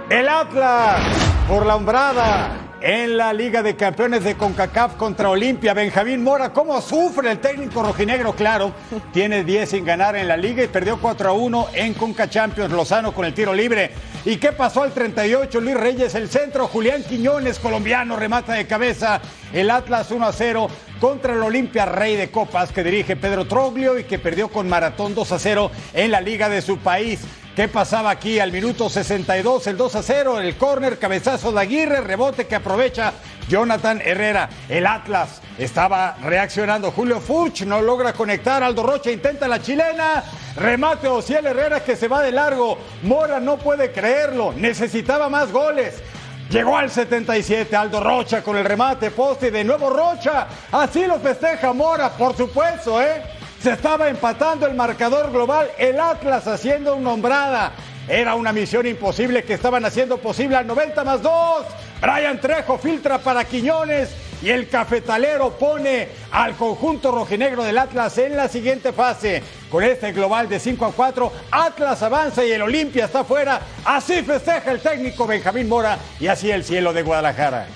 [0.09, 0.99] El Atlas
[1.47, 5.73] por la hombrada en la Liga de Campeones de CONCACAF contra Olimpia.
[5.73, 8.35] Benjamín Mora, ¿cómo sufre el técnico rojinegro?
[8.35, 8.73] Claro,
[9.13, 12.73] tiene 10 sin ganar en la liga y perdió 4 a 1 en Conca Champions
[12.73, 13.93] Lozano con el tiro libre.
[14.25, 15.61] ¿Y qué pasó al 38?
[15.61, 19.21] Luis Reyes, el centro, Julián Quiñones, colombiano, remata de cabeza.
[19.53, 20.69] El Atlas 1 a 0
[21.01, 25.15] contra el Olimpia Rey de Copas que dirige Pedro Troglio y que perdió con Maratón
[25.15, 27.21] 2 a 0 en la liga de su país.
[27.55, 29.67] ¿Qué pasaba aquí al minuto 62?
[29.67, 33.13] El 2 a 0, el córner, cabezazo de Aguirre, rebote que aprovecha
[33.47, 34.49] Jonathan Herrera.
[34.71, 36.91] El Atlas estaba reaccionando.
[36.93, 38.63] Julio Furch no logra conectar.
[38.63, 40.25] Aldo Rocha intenta la chilena.
[40.57, 42.79] Remate Ociel Herrera que se va de largo.
[43.03, 44.55] Mora no puede creerlo.
[44.57, 46.03] Necesitaba más goles.
[46.49, 50.47] Llegó al 77, Aldo Rocha con el remate, poste de nuevo Rocha.
[50.71, 53.23] Así lo festeja Mora, por supuesto, ¿eh?
[53.63, 57.71] Se estaba empatando el marcador global, el Atlas haciendo una hombrada.
[58.09, 61.67] Era una misión imposible que estaban haciendo posible al 90 más 2.
[62.01, 64.11] Brian Trejo filtra para Quiñones
[64.43, 69.45] y el cafetalero pone al conjunto rojinegro del Atlas en la siguiente fase.
[69.71, 73.61] Con este global de 5 a 4, Atlas avanza y el Olimpia está fuera.
[73.85, 77.69] Así festeja el técnico Benjamín Mora y así el cielo de Guadalajara.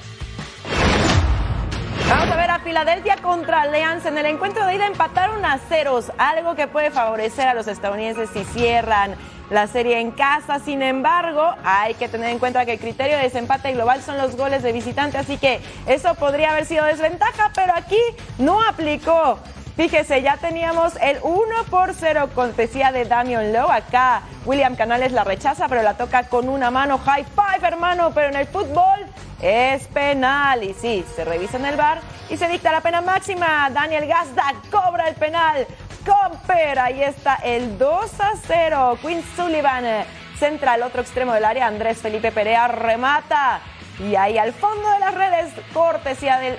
[2.09, 4.11] Vamos a ver a Filadelfia contra Alianza.
[4.11, 8.31] En el encuentro de ida empataron a ceros, algo que puede favorecer a los estadounidenses
[8.33, 9.17] si cierran
[9.51, 10.61] la serie en casa.
[10.61, 14.37] Sin embargo, hay que tener en cuenta que el criterio de desempate global son los
[14.37, 18.01] goles de visitante, así que eso podría haber sido desventaja, pero aquí
[18.39, 19.41] no aplicó.
[19.77, 23.71] Fíjese, ya teníamos el 1 por 0 cortesía de Damian Lowe.
[23.71, 26.97] Acá William Canales la rechaza, pero la toca con una mano.
[26.97, 29.07] High five, hermano, pero en el fútbol
[29.43, 30.65] es penal.
[30.65, 33.69] Y sí, se revisa en el bar y se dicta la pena máxima.
[33.69, 35.67] Daniel Gazda cobra el penal.
[36.07, 38.99] Comper, ahí está el 2 a 0.
[39.03, 40.07] Quinn Sullivan eh,
[40.39, 41.67] centra al otro extremo del área.
[41.67, 43.61] Andrés Felipe Perea remata.
[43.99, 46.59] Y ahí al fondo de las redes, cortesía del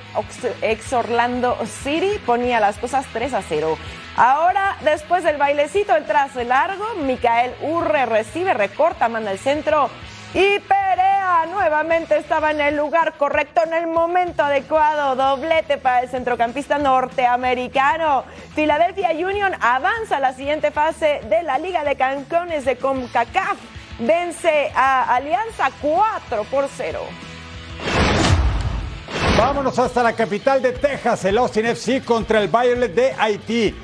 [0.62, 3.78] ex Orlando City, ponía las cosas 3 a 0.
[4.15, 9.89] Ahora, después del bailecito, el trazo largo, Micael Urre recibe, recorta, manda el centro.
[10.34, 15.15] Y Perea nuevamente estaba en el lugar correcto, en el momento adecuado.
[15.15, 18.26] Doblete para el centrocampista norteamericano.
[18.56, 23.77] Philadelphia Union avanza a la siguiente fase de la Liga de Campeones de CONCACAF.
[23.99, 26.99] Vence a Alianza 4 por 0.
[29.38, 33.75] Vámonos hasta la capital de Texas, el Austin FC contra el Violet de Haití.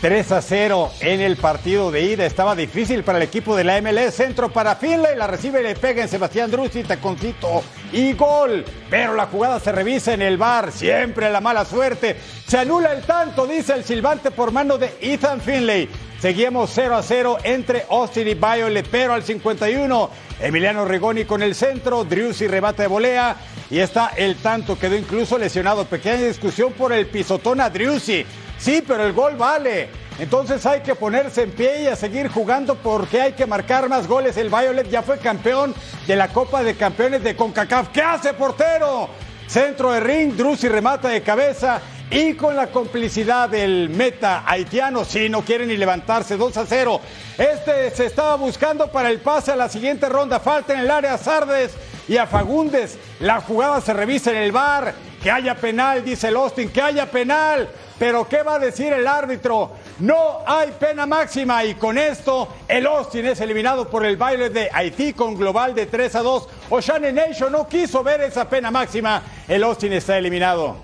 [0.00, 2.24] 3 a 0 en el partido de ida.
[2.24, 4.14] Estaba difícil para el equipo de la MLS.
[4.14, 5.14] Centro para Finlay.
[5.14, 8.64] La recibe y le pega en Sebastián Druzzi, taconcito y gol.
[8.88, 10.72] Pero la jugada se revisa en el bar.
[10.72, 12.16] Siempre la mala suerte.
[12.46, 15.88] Se anula el tanto, dice el silbante por mano de Ethan Finlay.
[16.20, 21.54] Seguimos 0 a 0 entre Austin y Violet, pero al 51 Emiliano Rigoni con el
[21.54, 23.36] centro, Driussi rebate de volea
[23.70, 25.86] y está el tanto, quedó incluso lesionado.
[25.86, 28.26] Pequeña discusión por el pisotón a Driussi.
[28.58, 29.88] Sí, pero el gol vale.
[30.18, 34.06] Entonces hay que ponerse en pie y a seguir jugando porque hay que marcar más
[34.06, 34.36] goles.
[34.36, 35.74] El Violet ya fue campeón
[36.06, 37.88] de la Copa de Campeones de CONCACAF.
[37.88, 39.08] ¿Qué hace portero?
[39.46, 41.80] Centro de ring, Drussi remata de cabeza
[42.10, 47.00] y con la complicidad del meta haitiano, si no quiere ni levantarse 2 a 0.
[47.38, 50.40] Este se estaba buscando para el pase a la siguiente ronda.
[50.40, 51.72] Falta en el área Sardes
[52.08, 52.98] y a Fagundes.
[53.20, 54.92] La jugada se revisa en el bar.
[55.22, 57.68] Que haya penal, dice el Austin, que haya penal.
[57.98, 59.72] Pero ¿qué va a decir el árbitro?
[59.98, 64.70] No hay pena máxima y con esto el Austin es eliminado por el baile de
[64.72, 66.48] Haití con global de 3 a 2.
[66.70, 69.22] Ocean Nation no quiso ver esa pena máxima.
[69.46, 70.78] El Austin está eliminado.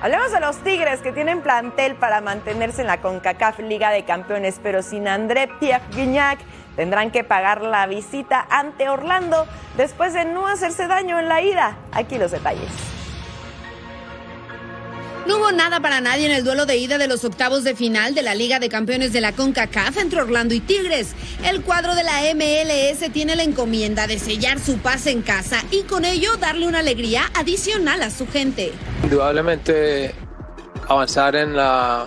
[0.00, 4.60] Hablemos de los Tigres que tienen plantel para mantenerse en la CONCACAF Liga de Campeones,
[4.62, 6.38] pero sin André Pierre Guignac
[6.76, 9.44] tendrán que pagar la visita ante Orlando
[9.76, 11.76] después de no hacerse daño en la ida.
[11.90, 12.97] Aquí los detalles.
[15.28, 18.14] No hubo nada para nadie en el duelo de ida de los octavos de final
[18.14, 21.08] de la Liga de Campeones de la CONCACAF entre Orlando y Tigres.
[21.44, 25.82] El cuadro de la MLS tiene la encomienda de sellar su pase en casa y
[25.82, 28.72] con ello darle una alegría adicional a su gente.
[29.04, 30.14] Indudablemente
[30.88, 32.06] avanzar en la,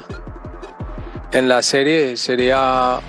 [1.32, 3.00] en la serie sería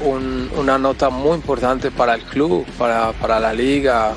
[0.00, 4.12] un- una nota muy importante para el club, para, para la liga,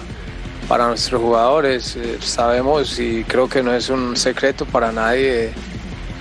[0.68, 1.96] para nuestros jugadores.
[1.96, 5.52] Eh, sabemos y creo que no es un secreto para nadie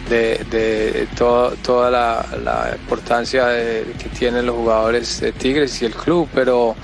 [0.08, 5.86] de, de todo- toda la, la importancia de- que tienen los jugadores de Tigres y
[5.86, 6.74] el club, pero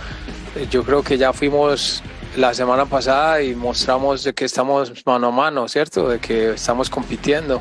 [0.56, 2.02] eh, yo creo que ya fuimos
[2.36, 6.08] la semana pasada y mostramos de que estamos mano a mano, ¿cierto?
[6.08, 7.60] De que estamos compitiendo.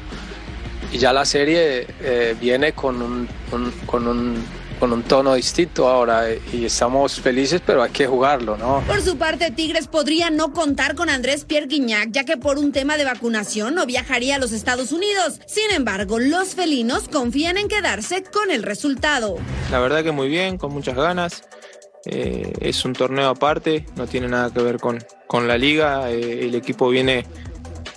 [0.91, 4.43] Y ya la serie eh, viene con un, un- con, un,
[4.79, 8.81] con un tono distinto ahora eh, y estamos felices, pero hay que jugarlo, ¿no?
[8.87, 12.71] Por su parte, Tigres podría no contar con Andrés Pierre Guignac, ya que por un
[12.71, 15.41] tema de vacunación no viajaría a los Estados Unidos.
[15.45, 19.37] Sin embargo, los felinos confían en quedarse con el resultado.
[19.71, 21.43] La verdad que muy bien, con muchas ganas.
[22.05, 26.09] Eh, es un torneo aparte, no tiene nada que ver con, con la liga.
[26.11, 27.25] Eh, el equipo viene,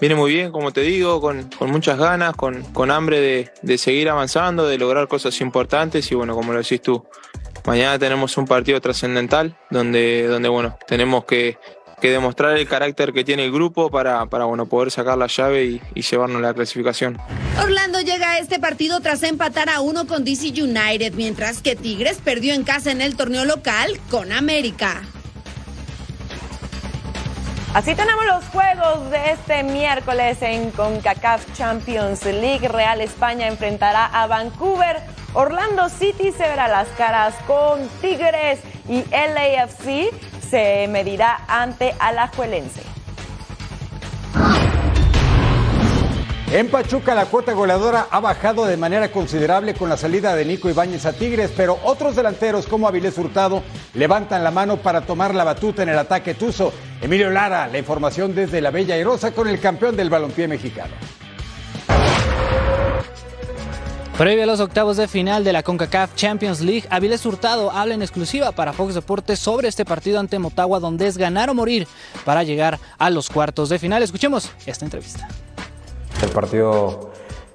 [0.02, 3.78] viene muy bien, como te digo, con, con muchas ganas, con, con hambre de, de
[3.78, 6.10] seguir avanzando, de lograr cosas importantes.
[6.10, 7.06] Y bueno, como lo decís tú,
[7.64, 11.56] mañana tenemos un partido trascendental donde, donde bueno, tenemos que,
[12.00, 15.66] que demostrar el carácter que tiene el grupo para, para bueno, poder sacar la llave
[15.66, 17.16] y, y llevarnos la clasificación.
[17.62, 22.18] Orlando llega a este partido tras empatar a uno con DC United, mientras que Tigres
[22.24, 25.02] perdió en casa en el torneo local con América.
[27.74, 32.68] Así tenemos los juegos de este miércoles en CONCACAF Champions League.
[32.68, 35.00] Real España enfrentará a Vancouver.
[35.32, 40.12] Orlando City se verá las caras con Tigres y LAFC
[40.50, 42.91] se medirá ante Alajuelense.
[46.52, 50.68] En Pachuca la cuota goleadora ha bajado de manera considerable con la salida de Nico
[50.68, 53.62] Ibáñez a Tigres, pero otros delanteros como Avilés Hurtado
[53.94, 56.70] levantan la mano para tomar la batuta en el ataque tuzo.
[57.00, 60.92] Emilio Lara, la información desde la Bella Airosa con el campeón del balompié mexicano.
[64.18, 68.02] Previo a los octavos de final de la CONCACAF Champions League, Avilés Hurtado habla en
[68.02, 71.88] exclusiva para Fox Deportes sobre este partido ante Motagua donde es ganar o morir
[72.26, 74.02] para llegar a los cuartos de final.
[74.02, 75.26] Escuchemos esta entrevista.
[76.22, 77.10] El partido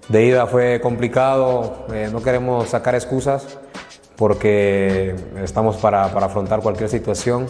[0.10, 3.58] de ida fue complicado, eh, no queremos sacar excusas
[4.16, 7.48] porque estamos para, para afrontar cualquier situación,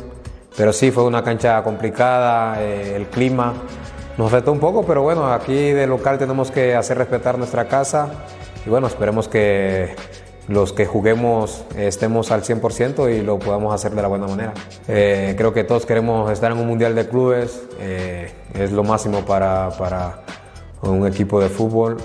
[0.56, 3.54] pero sí fue una cancha complicada, eh, el clima
[4.18, 8.10] nos retó un poco, pero bueno, aquí de local tenemos que hacer respetar nuestra casa
[8.66, 9.96] y bueno, esperemos que
[10.48, 14.54] los que juguemos estemos al 100% y lo podamos hacer de la buena manera.
[14.88, 19.26] Eh, creo que todos queremos estar en un mundial de clubes, eh, es lo máximo
[19.26, 20.22] para, para
[20.82, 21.98] un equipo de fútbol,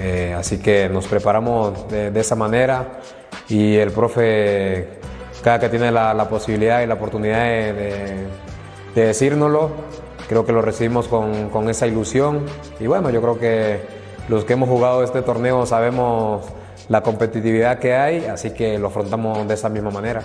[0.00, 3.00] eh, así que nos preparamos de, esa manera
[3.48, 5.00] y el profe,
[5.42, 8.26] cada que tiene la, posibilidad y la oportunidad de, de,
[8.94, 9.70] de decírnoslo,
[10.28, 12.44] creo que lo recibimos con, con esa ilusión
[12.78, 13.80] y bueno, yo creo que
[14.28, 16.46] los que hemos jugado este torneo sabemos
[16.88, 20.22] la competitividad que hay, así que lo afrontamos de esa misma manera.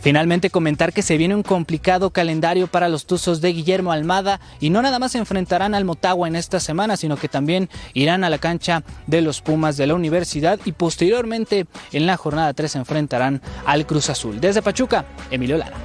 [0.00, 4.70] Finalmente comentar que se viene un complicado calendario para los Tuzos de Guillermo Almada y
[4.70, 8.30] no nada más se enfrentarán al Motagua en esta semana, sino que también irán a
[8.30, 12.78] la cancha de los Pumas de la universidad y posteriormente en la jornada 3 se
[12.78, 14.40] enfrentarán al Cruz Azul.
[14.40, 15.76] Desde Pachuca, Emilio Lara.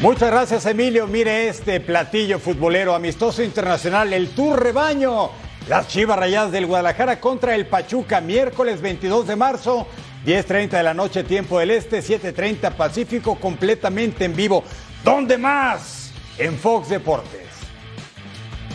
[0.00, 1.06] Muchas gracias Emilio.
[1.06, 5.30] Mire este platillo futbolero amistoso internacional, el Tour Rebaño.
[5.68, 9.88] Las Chivas Rayadas del Guadalajara contra el Pachuca, miércoles 22 de marzo
[10.26, 14.64] 10.30 de la noche, tiempo del Este, 7.30 Pacífico, completamente en vivo.
[15.04, 16.10] ¿Dónde más?
[16.38, 17.46] En Fox Deportes.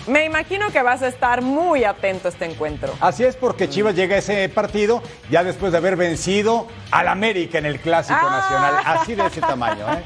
[0.08, 2.91] Me imagino que vas a estar muy atento a este encuentro.
[3.02, 7.60] Así es porque Chivas llega a ese partido ya después de haber vencido al América
[7.60, 8.39] en el Clásico Ah.
[8.39, 8.97] Nacional.
[8.99, 10.04] Así de ese tamaño, ¿eh?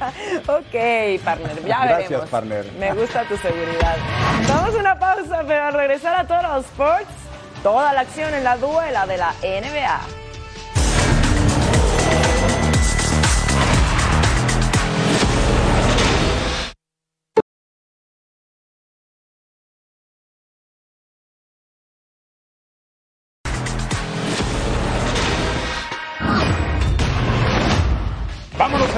[1.20, 2.30] ok, partner, ya Gracias, veremos.
[2.30, 2.66] partner.
[2.78, 3.96] Me gusta tu seguridad.
[4.50, 7.08] Vamos a una pausa, pero al regresar a todos los sports,
[7.64, 10.02] toda la acción en la duela de la NBA.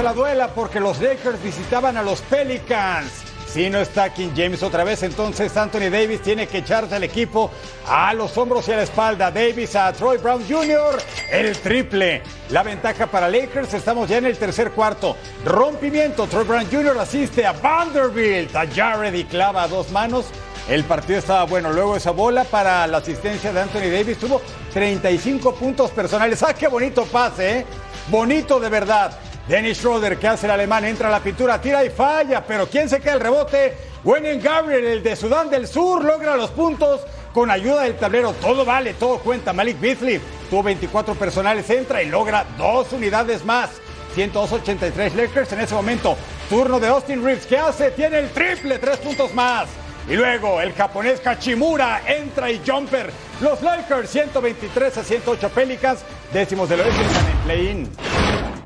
[0.08, 3.12] La duela porque los Lakers visitaban a los Pelicans.
[3.46, 7.50] Si no está King James otra vez, entonces Anthony Davis tiene que echarse al equipo
[7.86, 9.30] a los hombros y a la espalda.
[9.30, 10.98] Davis a Troy Brown Jr.,
[11.30, 12.22] el triple.
[12.48, 15.14] La ventaja para Lakers, estamos ya en el tercer cuarto.
[15.44, 16.96] Rompimiento, Troy Brown Jr.
[16.98, 20.24] asiste a Vanderbilt, a Jared y clava a dos manos.
[20.70, 21.70] El partido estaba bueno.
[21.70, 24.40] Luego esa bola para la asistencia de Anthony Davis tuvo
[24.72, 26.42] 35 puntos personales.
[26.42, 27.58] ¡Ah, qué bonito pase!
[27.58, 27.66] ¿eh?
[28.10, 29.27] Bonito de verdad.
[29.48, 32.44] Dennis Schroeder, que hace el alemán, entra a la pintura, tira y falla.
[32.46, 33.74] Pero ¿quién se queda el rebote?
[34.04, 37.00] Wenyen Gabriel, el de Sudán del Sur, logra los puntos
[37.32, 38.34] con ayuda del tablero.
[38.34, 39.54] Todo vale, todo cuenta.
[39.54, 40.20] Malik Beasley
[40.50, 43.70] tuvo 24 personales, entra y logra dos unidades más.
[44.14, 46.14] 183 Lakers en ese momento.
[46.50, 47.90] Turno de Austin Reeves, ¿qué hace?
[47.92, 49.68] Tiene el triple, tres puntos más.
[50.08, 53.10] Y luego el japonés Hachimura entra y jumper.
[53.40, 56.00] Los Lakers 123 a 108 Pelicans,
[56.34, 58.17] décimos del oeste están en play-in.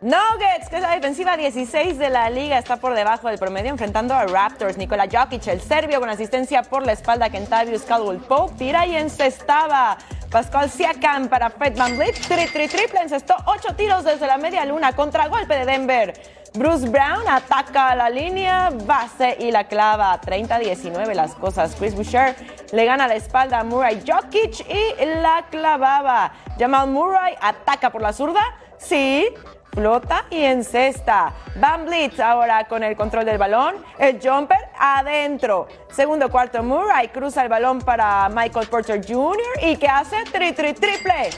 [0.03, 4.14] Nuggets, que es la defensiva 16 de la liga, está por debajo del promedio enfrentando
[4.14, 4.76] a Raptors.
[4.76, 7.30] Nikola Jokic, el serbio, con asistencia por la espalda.
[7.30, 9.96] Kentavius Caldwell Pope tira y encestaba.
[10.28, 14.64] Pascal Siakam para Fred Van Vliet, tri, tri, triple, encestó ocho tiros desde la media
[14.64, 16.20] luna, contragolpe de Denver.
[16.55, 20.20] Bruce Brown ataca la línea, base y la clava.
[20.20, 21.76] 30-19 las cosas.
[21.78, 22.34] Chris Boucher
[22.72, 26.32] le gana la espalda a Murray Jokic y la clavaba.
[26.59, 28.42] Jamal Murray ataca por la zurda.
[28.78, 29.28] Sí,
[29.72, 31.32] flota y encesta.
[31.56, 33.76] Van Blitz ahora con el control del balón.
[33.98, 35.66] El jumper adentro.
[35.90, 39.36] Segundo cuarto, Murray cruza el balón para Michael Porter Jr.
[39.62, 41.30] y que hace tri, tri, triple.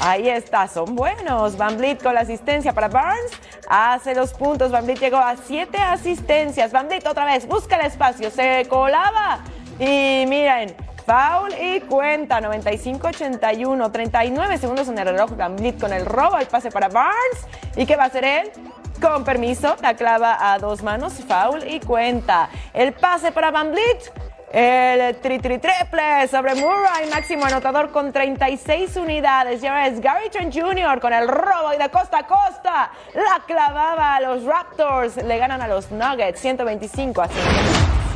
[0.00, 1.56] Ahí está, son buenos.
[1.56, 3.32] Van Vliet con la asistencia para Barnes.
[3.68, 4.70] Hace los puntos.
[4.70, 6.70] Van Vliet llegó a siete asistencias.
[6.72, 8.30] Van Vliet otra vez busca el espacio.
[8.30, 9.40] Se colaba.
[9.78, 10.76] Y miren,
[11.08, 12.40] foul y cuenta.
[12.40, 13.90] 95-81.
[13.90, 15.30] 39 segundos en el reloj.
[15.30, 16.38] Vliet con el robo.
[16.38, 17.46] El pase para Barnes.
[17.76, 18.50] ¿Y qué va a hacer él?
[19.00, 22.48] Con permiso, la clava a dos manos, foul y cuenta.
[22.74, 24.12] El pase para Van Vliet.
[24.50, 29.62] El tri tri triple sobre Murray, máximo anotador con 36 unidades.
[29.62, 31.00] Y ahora es Gary Trent Jr.
[31.00, 32.90] con el robo y de costa a costa.
[33.14, 35.16] La clavaba a los Raptors.
[35.16, 38.07] Le ganan a los Nuggets 125 a 100.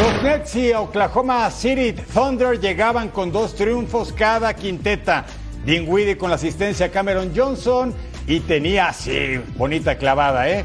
[0.00, 5.26] Los Nets y Oklahoma City Thunder llegaban con dos triunfos cada quinteta.
[5.66, 7.92] Dinwiddie con la asistencia Cameron Johnson
[8.26, 10.64] y tenía así, bonita clavada, ¿eh?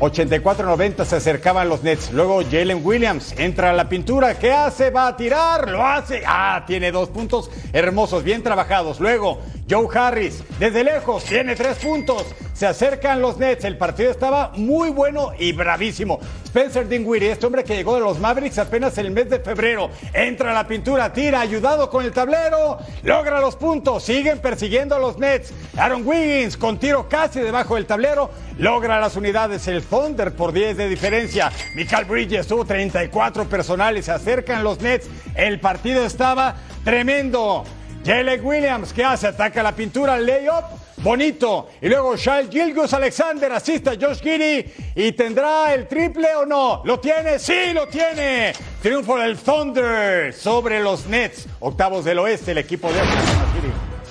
[0.00, 2.10] 84-90 se acercaban los Nets.
[2.12, 4.38] Luego Jalen Williams entra a la pintura.
[4.38, 4.88] ¿Qué hace?
[4.88, 5.70] Va a tirar.
[5.70, 6.22] Lo hace.
[6.26, 9.00] Ah, tiene dos puntos hermosos, bien trabajados.
[9.00, 12.24] Luego Joe Harris, desde lejos, tiene tres puntos.
[12.54, 13.64] Se acercan los Nets.
[13.64, 16.20] El partido estaba muy bueno y bravísimo.
[16.44, 20.52] Spencer Dinwiddie, este hombre que llegó de los Mavericks apenas el mes de febrero, entra
[20.52, 24.04] a la pintura, tira, ayudado con el tablero, logra los puntos.
[24.04, 25.52] Siguen persiguiendo a los Nets.
[25.76, 29.66] Aaron Wiggins con tiro casi debajo del tablero, logra las unidades.
[29.66, 31.50] El Thunder por 10 de diferencia.
[31.74, 34.04] Michael Bridges tuvo 34 personales.
[34.04, 35.08] Se acercan los Nets.
[35.34, 36.54] El partido estaba
[36.84, 37.64] tremendo.
[38.06, 39.26] Jalen Williams, ¿qué hace?
[39.26, 40.64] Ataca la pintura, layup,
[40.98, 41.70] bonito.
[41.80, 46.82] Y luego Shai Gilgus Alexander asiste a Josh Giddy y tendrá el triple o no.
[46.84, 47.40] ¿Lo tiene?
[47.40, 48.52] Sí, lo tiene.
[48.80, 51.48] Triunfo del Thunder sobre los Nets.
[51.58, 53.00] Octavos del oeste, el equipo de.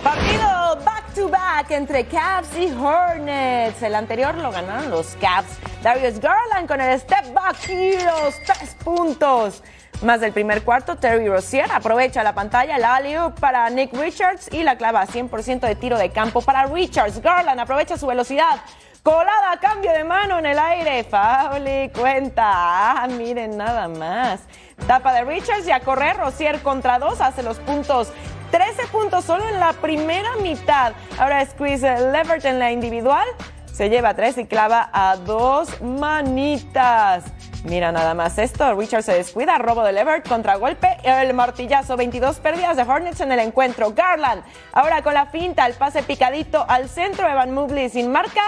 [0.03, 3.81] Partido back to back entre Cavs y Hornets.
[3.81, 5.57] El anterior lo ganaron los Cavs.
[5.81, 9.63] Darius Garland con el step back y los tres puntos.
[10.01, 14.63] Más del primer cuarto, Terry Rozier aprovecha la pantalla, la alley para Nick Richards y
[14.63, 17.21] la clava a 100% de tiro de campo para Richards.
[17.21, 18.59] Garland aprovecha su velocidad
[19.05, 21.03] Colada, cambio de mano en el aire.
[21.03, 22.43] Fauli cuenta.
[22.43, 24.39] Ah, miren nada más.
[24.87, 26.17] Tapa de Richards y a correr.
[26.17, 28.11] Rosier contra dos hace los puntos.
[28.49, 30.93] 13 puntos solo en la primera mitad.
[31.19, 33.27] Ahora Squeeze Levert en la individual.
[33.71, 37.25] Se lleva tres y clava a dos manitas.
[37.65, 38.75] Mira nada más esto.
[38.75, 39.57] Richard se descuida.
[39.57, 40.97] Robo de Levert contra golpe.
[41.03, 41.97] El martillazo.
[41.97, 43.91] 22 pérdidas de Hornets en el encuentro.
[43.91, 44.43] Garland.
[44.71, 45.65] Ahora con la finta.
[45.65, 47.27] El pase picadito al centro.
[47.27, 48.41] Evan Mobley sin marca.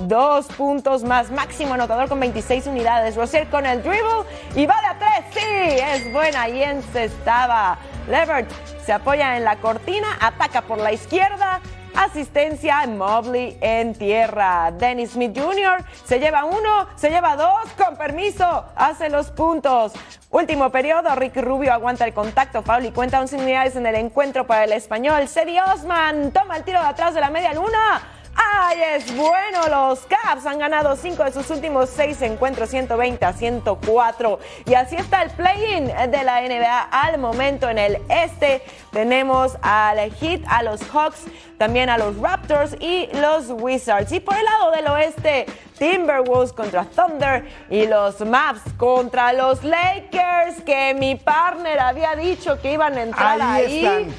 [0.00, 1.30] Dos puntos más.
[1.30, 3.14] Máximo anotador con 26 unidades.
[3.14, 4.24] Rosier con el dribble.
[4.56, 5.24] Y va de a tres.
[5.32, 6.48] Sí, es buena.
[6.48, 7.78] Y estaba.
[8.08, 8.50] Levert
[8.84, 10.18] se apoya en la cortina.
[10.20, 11.60] Ataca por la izquierda.
[11.96, 14.72] Asistencia Mobley en tierra.
[14.72, 15.84] Dennis Smith Jr.
[16.04, 19.92] se lleva uno, se lleva dos, con permiso, hace los puntos.
[20.30, 24.46] Último periodo, Ricky Rubio aguanta el contacto, foul y cuenta 11 unidades en el encuentro
[24.46, 25.28] para el español.
[25.28, 28.02] Cedi Osman toma el tiro de atrás de la media luna.
[28.36, 29.68] ¡Ay, es bueno!
[29.68, 34.38] Los Caps han ganado cinco de sus últimos seis encuentros, 120 a 104.
[34.66, 38.62] Y así está el play-in de la NBA al momento en el este.
[38.90, 41.24] Tenemos al Heat, a los Hawks,
[41.58, 44.10] también a los Raptors y los Wizards.
[44.12, 45.46] Y por el lado del oeste,
[45.78, 52.72] Timberwolves contra Thunder y los Maps contra los Lakers, que mi partner había dicho que
[52.72, 53.86] iban a entrar ahí.
[53.86, 54.14] ahí.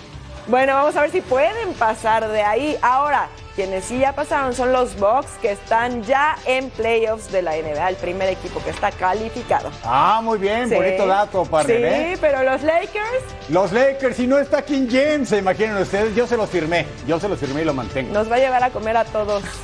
[0.47, 2.77] Bueno, vamos a ver si pueden pasar de ahí.
[2.83, 7.53] Ahora, quienes sí ya pasaron son los Bucks que están ya en playoffs de la
[7.53, 9.71] NBA, el primer equipo que está calificado.
[9.83, 11.77] Ah, muy bien, bonito dato, partner.
[11.77, 12.17] Sí, ¿eh?
[12.21, 13.23] pero los Lakers.
[13.49, 17.19] Los Lakers, si no está King James, se imaginen ustedes, yo se los firmé, yo
[17.19, 18.13] se los firmé y lo mantengo.
[18.13, 19.43] Nos va a llevar a comer a todos.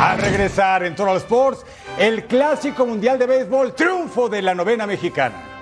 [0.00, 1.66] a regresar en Total Sports,
[1.98, 5.55] el clásico mundial de béisbol, triunfo de la novena mexicana.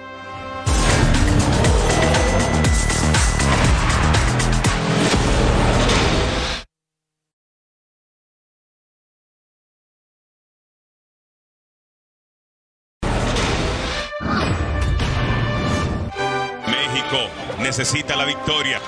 [17.79, 18.81] Necesita la victoria.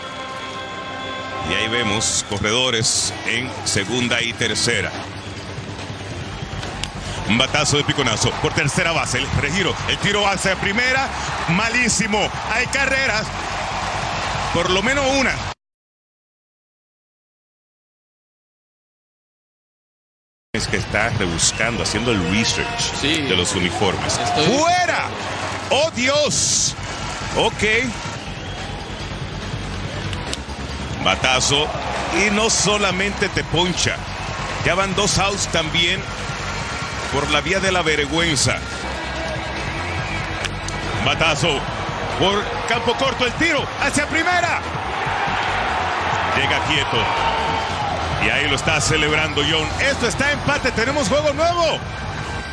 [1.51, 4.93] Y ahí vemos corredores en segunda y tercera.
[7.29, 9.19] Un batazo de piconazo por tercera base.
[9.19, 11.09] El regiro, el tiro hacia primera.
[11.49, 12.31] Malísimo.
[12.53, 13.27] Hay carreras.
[14.55, 15.35] Por lo menos una.
[20.55, 24.21] Es que está rebuscando, haciendo el research de los uniformes.
[24.47, 25.09] ¡Fuera!
[25.71, 26.77] ¡Oh Dios!
[27.37, 27.65] Ok.
[31.05, 31.69] Batazo.
[32.27, 33.97] Y no solamente te poncha.
[34.65, 36.01] Ya van dos outs también
[37.13, 38.59] por la vía de la vergüenza.
[41.05, 41.61] Batazo.
[42.19, 43.65] Por campo corto el tiro.
[43.81, 44.61] Hacia primera.
[46.37, 46.99] Llega quieto.
[48.25, 49.69] Y ahí lo está celebrando John.
[49.81, 50.73] Esto está empate.
[50.73, 51.79] Tenemos juego nuevo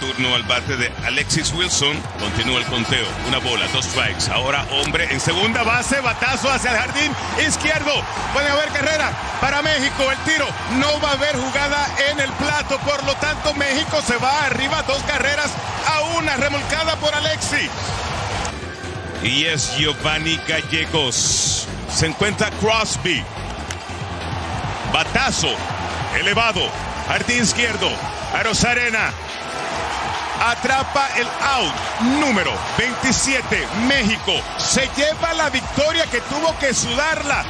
[0.04, 1.98] turno al bate de Alexis Wilson.
[2.20, 3.06] Continúa el conteo.
[3.28, 4.30] Una bola, dos strikes.
[4.32, 6.02] Ahora hombre en segunda base.
[6.02, 7.12] Batazo hacia el jardín
[7.48, 8.03] izquierdo.
[8.34, 9.12] Puede haber carrera
[9.42, 10.12] para México.
[10.12, 10.48] El tiro.
[10.78, 12.78] No va a haber jugada en el plato.
[12.80, 14.84] Por lo tanto, México se va arriba.
[14.84, 15.52] Dos carreras
[15.88, 16.36] a una.
[16.38, 17.70] Remolcada por Alexis.
[19.24, 21.68] Y es Giovanni Gallegos.
[21.90, 23.24] Se encuentra Crosby.
[24.92, 25.56] Batazo.
[26.18, 26.62] Elevado.
[27.08, 27.90] Jardín izquierdo.
[28.34, 29.12] Arena
[30.42, 31.74] atrapa el out
[32.20, 33.68] número 27.
[33.88, 37.46] México se lleva la victoria que tuvo que sudarla.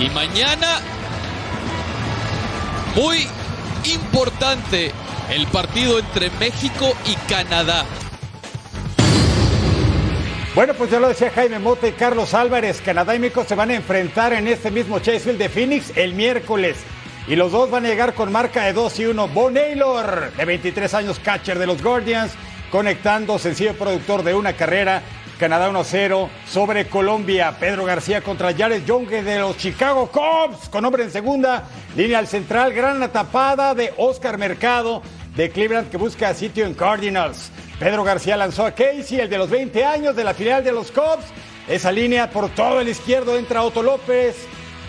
[0.00, 0.80] Y mañana,
[2.96, 3.26] muy
[3.84, 4.92] importante,
[5.28, 7.84] el partido entre México y Canadá.
[10.54, 12.80] Bueno, pues ya lo decía Jaime Mota y Carlos Álvarez.
[12.80, 16.78] Canadá y México se van a enfrentar en este mismo Chasefield de Phoenix el miércoles.
[17.28, 19.28] Y los dos van a llegar con marca de 2 y 1.
[19.28, 22.32] Bon Naylor, de 23 años, catcher de los Guardians,
[22.72, 25.02] conectando sencillo productor de una carrera.
[25.40, 27.56] Canadá 1-0 sobre Colombia.
[27.58, 31.64] Pedro García contra Jared Young de los Chicago Cubs, con hombre en segunda.
[31.96, 35.00] Línea al central, gran tapada de Oscar Mercado
[35.34, 37.50] de Cleveland que busca sitio en Cardinals.
[37.78, 40.90] Pedro García lanzó a Casey, el de los 20 años de la filial de los
[40.90, 41.24] Cubs.
[41.66, 44.36] Esa línea por todo el izquierdo entra Otto López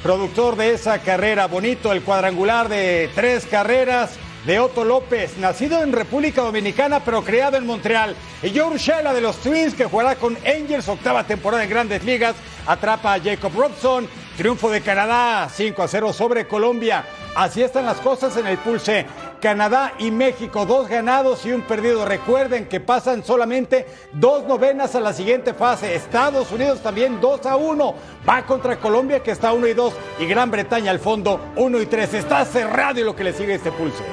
[0.03, 1.47] productor de esa carrera.
[1.47, 7.57] Bonito el cuadrangular de tres carreras de Otto López, nacido en República Dominicana pero creado
[7.57, 8.15] en Montreal.
[8.41, 12.35] Y Joe Urshela de los Twins, que jugará con Angels, octava temporada en Grandes Ligas,
[12.65, 14.07] atrapa a Jacob Robson.
[14.37, 17.03] Triunfo de Canadá, 5 a 0 sobre Colombia.
[17.35, 19.05] Así están las cosas en el pulse.
[19.41, 22.05] Canadá y México, dos ganados y un perdido.
[22.05, 25.95] Recuerden que pasan solamente dos novenas a la siguiente fase.
[25.95, 27.95] Estados Unidos también 2 a 1.
[28.27, 31.85] Va contra Colombia que está 1 y 2 y Gran Bretaña al fondo 1 y
[31.85, 32.13] 3.
[32.13, 34.03] Está cerrado y lo que le sigue este pulso.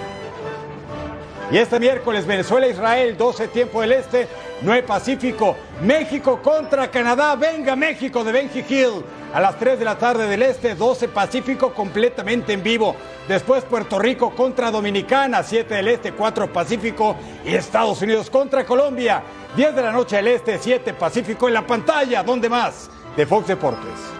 [1.50, 4.28] Y este miércoles Venezuela-Israel, 12 tiempo del Este,
[4.60, 5.56] 9 Pacífico.
[5.82, 7.36] México contra Canadá.
[7.36, 9.02] Venga México de Benji Hill.
[9.32, 12.94] A las 3 de la tarde del Este, 12 Pacífico completamente en vivo.
[13.26, 17.16] Después Puerto Rico contra Dominicana, 7 del Este, 4 Pacífico.
[17.46, 19.22] Y Estados Unidos contra Colombia,
[19.56, 22.22] 10 de la noche del Este, 7 Pacífico en la pantalla.
[22.22, 22.90] ¿Dónde más?
[23.16, 24.17] De Fox Deportes.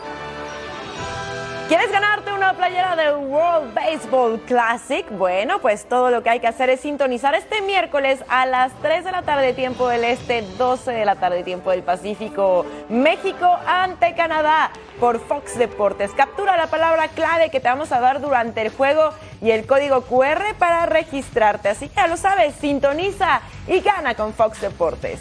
[1.69, 5.05] ¿Quieres ganarte una playera del World Baseball Classic?
[5.11, 9.05] Bueno, pues todo lo que hay que hacer es sintonizar este miércoles a las 3
[9.05, 12.65] de la tarde tiempo del Este, 12 de la tarde tiempo del Pacífico.
[12.89, 16.11] México ante Canadá por Fox Deportes.
[16.13, 19.11] Captura la palabra clave que te vamos a dar durante el juego
[19.43, 21.69] y el código QR para registrarte.
[21.69, 25.21] Así que ya lo sabes, sintoniza y gana con Fox Deportes.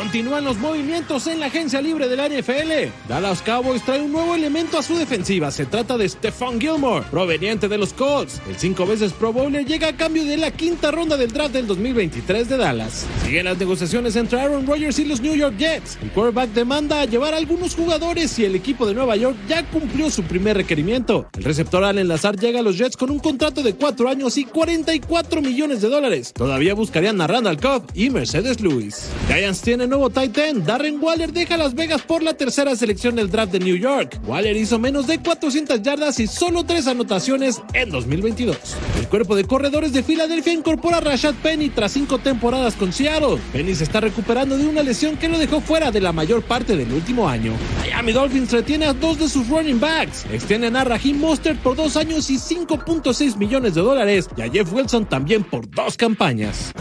[0.00, 2.90] Continúan los movimientos en la agencia libre de la NFL.
[3.06, 5.50] Dallas Cowboys trae un nuevo elemento a su defensiva.
[5.50, 8.40] Se trata de Stephon Gilmore, proveniente de los Colts.
[8.48, 11.66] El cinco veces Pro Bowler llega a cambio de la quinta ronda del draft del
[11.66, 13.06] 2023 de Dallas.
[13.26, 15.98] Siguen las negociaciones entre Aaron Rodgers y los New York Jets.
[16.00, 20.10] El quarterback demanda llevar a algunos jugadores y el equipo de Nueva York ya cumplió
[20.10, 21.28] su primer requerimiento.
[21.36, 24.46] El receptor Allen Lazar llega a los Jets con un contrato de cuatro años y
[24.46, 26.32] 44 millones de dólares.
[26.32, 29.10] Todavía buscarían a Randall Cobb y Mercedes Lewis.
[29.28, 30.64] Giants tiene nuevo tight end.
[30.64, 34.20] Darren Waller deja Las Vegas por la tercera selección del draft de New York.
[34.26, 38.56] Waller hizo menos de 400 yardas y solo tres anotaciones en 2022.
[38.98, 43.38] El cuerpo de corredores de Filadelfia incorpora a Rashad Penny tras cinco temporadas con Seattle.
[43.52, 46.76] Penny se está recuperando de una lesión que lo dejó fuera de la mayor parte
[46.76, 47.52] del último año.
[47.80, 50.24] Miami Dolphins retiene a dos de sus running backs.
[50.32, 54.72] Extienden a Raheem Mostert por dos años y 5.6 millones de dólares y a Jeff
[54.72, 56.72] Wilson también por dos campañas.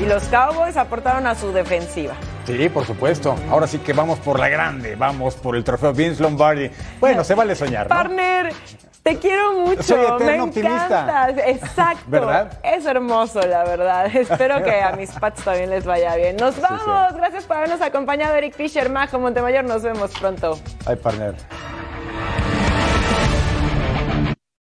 [0.00, 2.14] Y los Cowboys aportaron a su defensiva.
[2.46, 3.36] Sí, por supuesto.
[3.50, 6.70] Ahora sí que vamos por la grande, vamos por el trofeo Vince Lombardi.
[6.98, 7.82] Bueno, se vale soñar.
[7.84, 7.88] ¿no?
[7.90, 8.52] Partner,
[9.02, 9.82] te quiero mucho.
[9.82, 10.84] Soy Me optimista.
[10.86, 11.46] encantas.
[11.46, 12.02] Exacto.
[12.06, 12.58] ¿Verdad?
[12.62, 14.06] Es hermoso, la verdad.
[14.16, 16.36] Espero que a mis Pats también les vaya bien.
[16.36, 17.14] Nos vamos.
[17.14, 19.64] Gracias por habernos acompañado, Eric Fisher, Majo Montemayor.
[19.64, 20.58] Nos vemos pronto.
[20.86, 21.34] Ay, partner.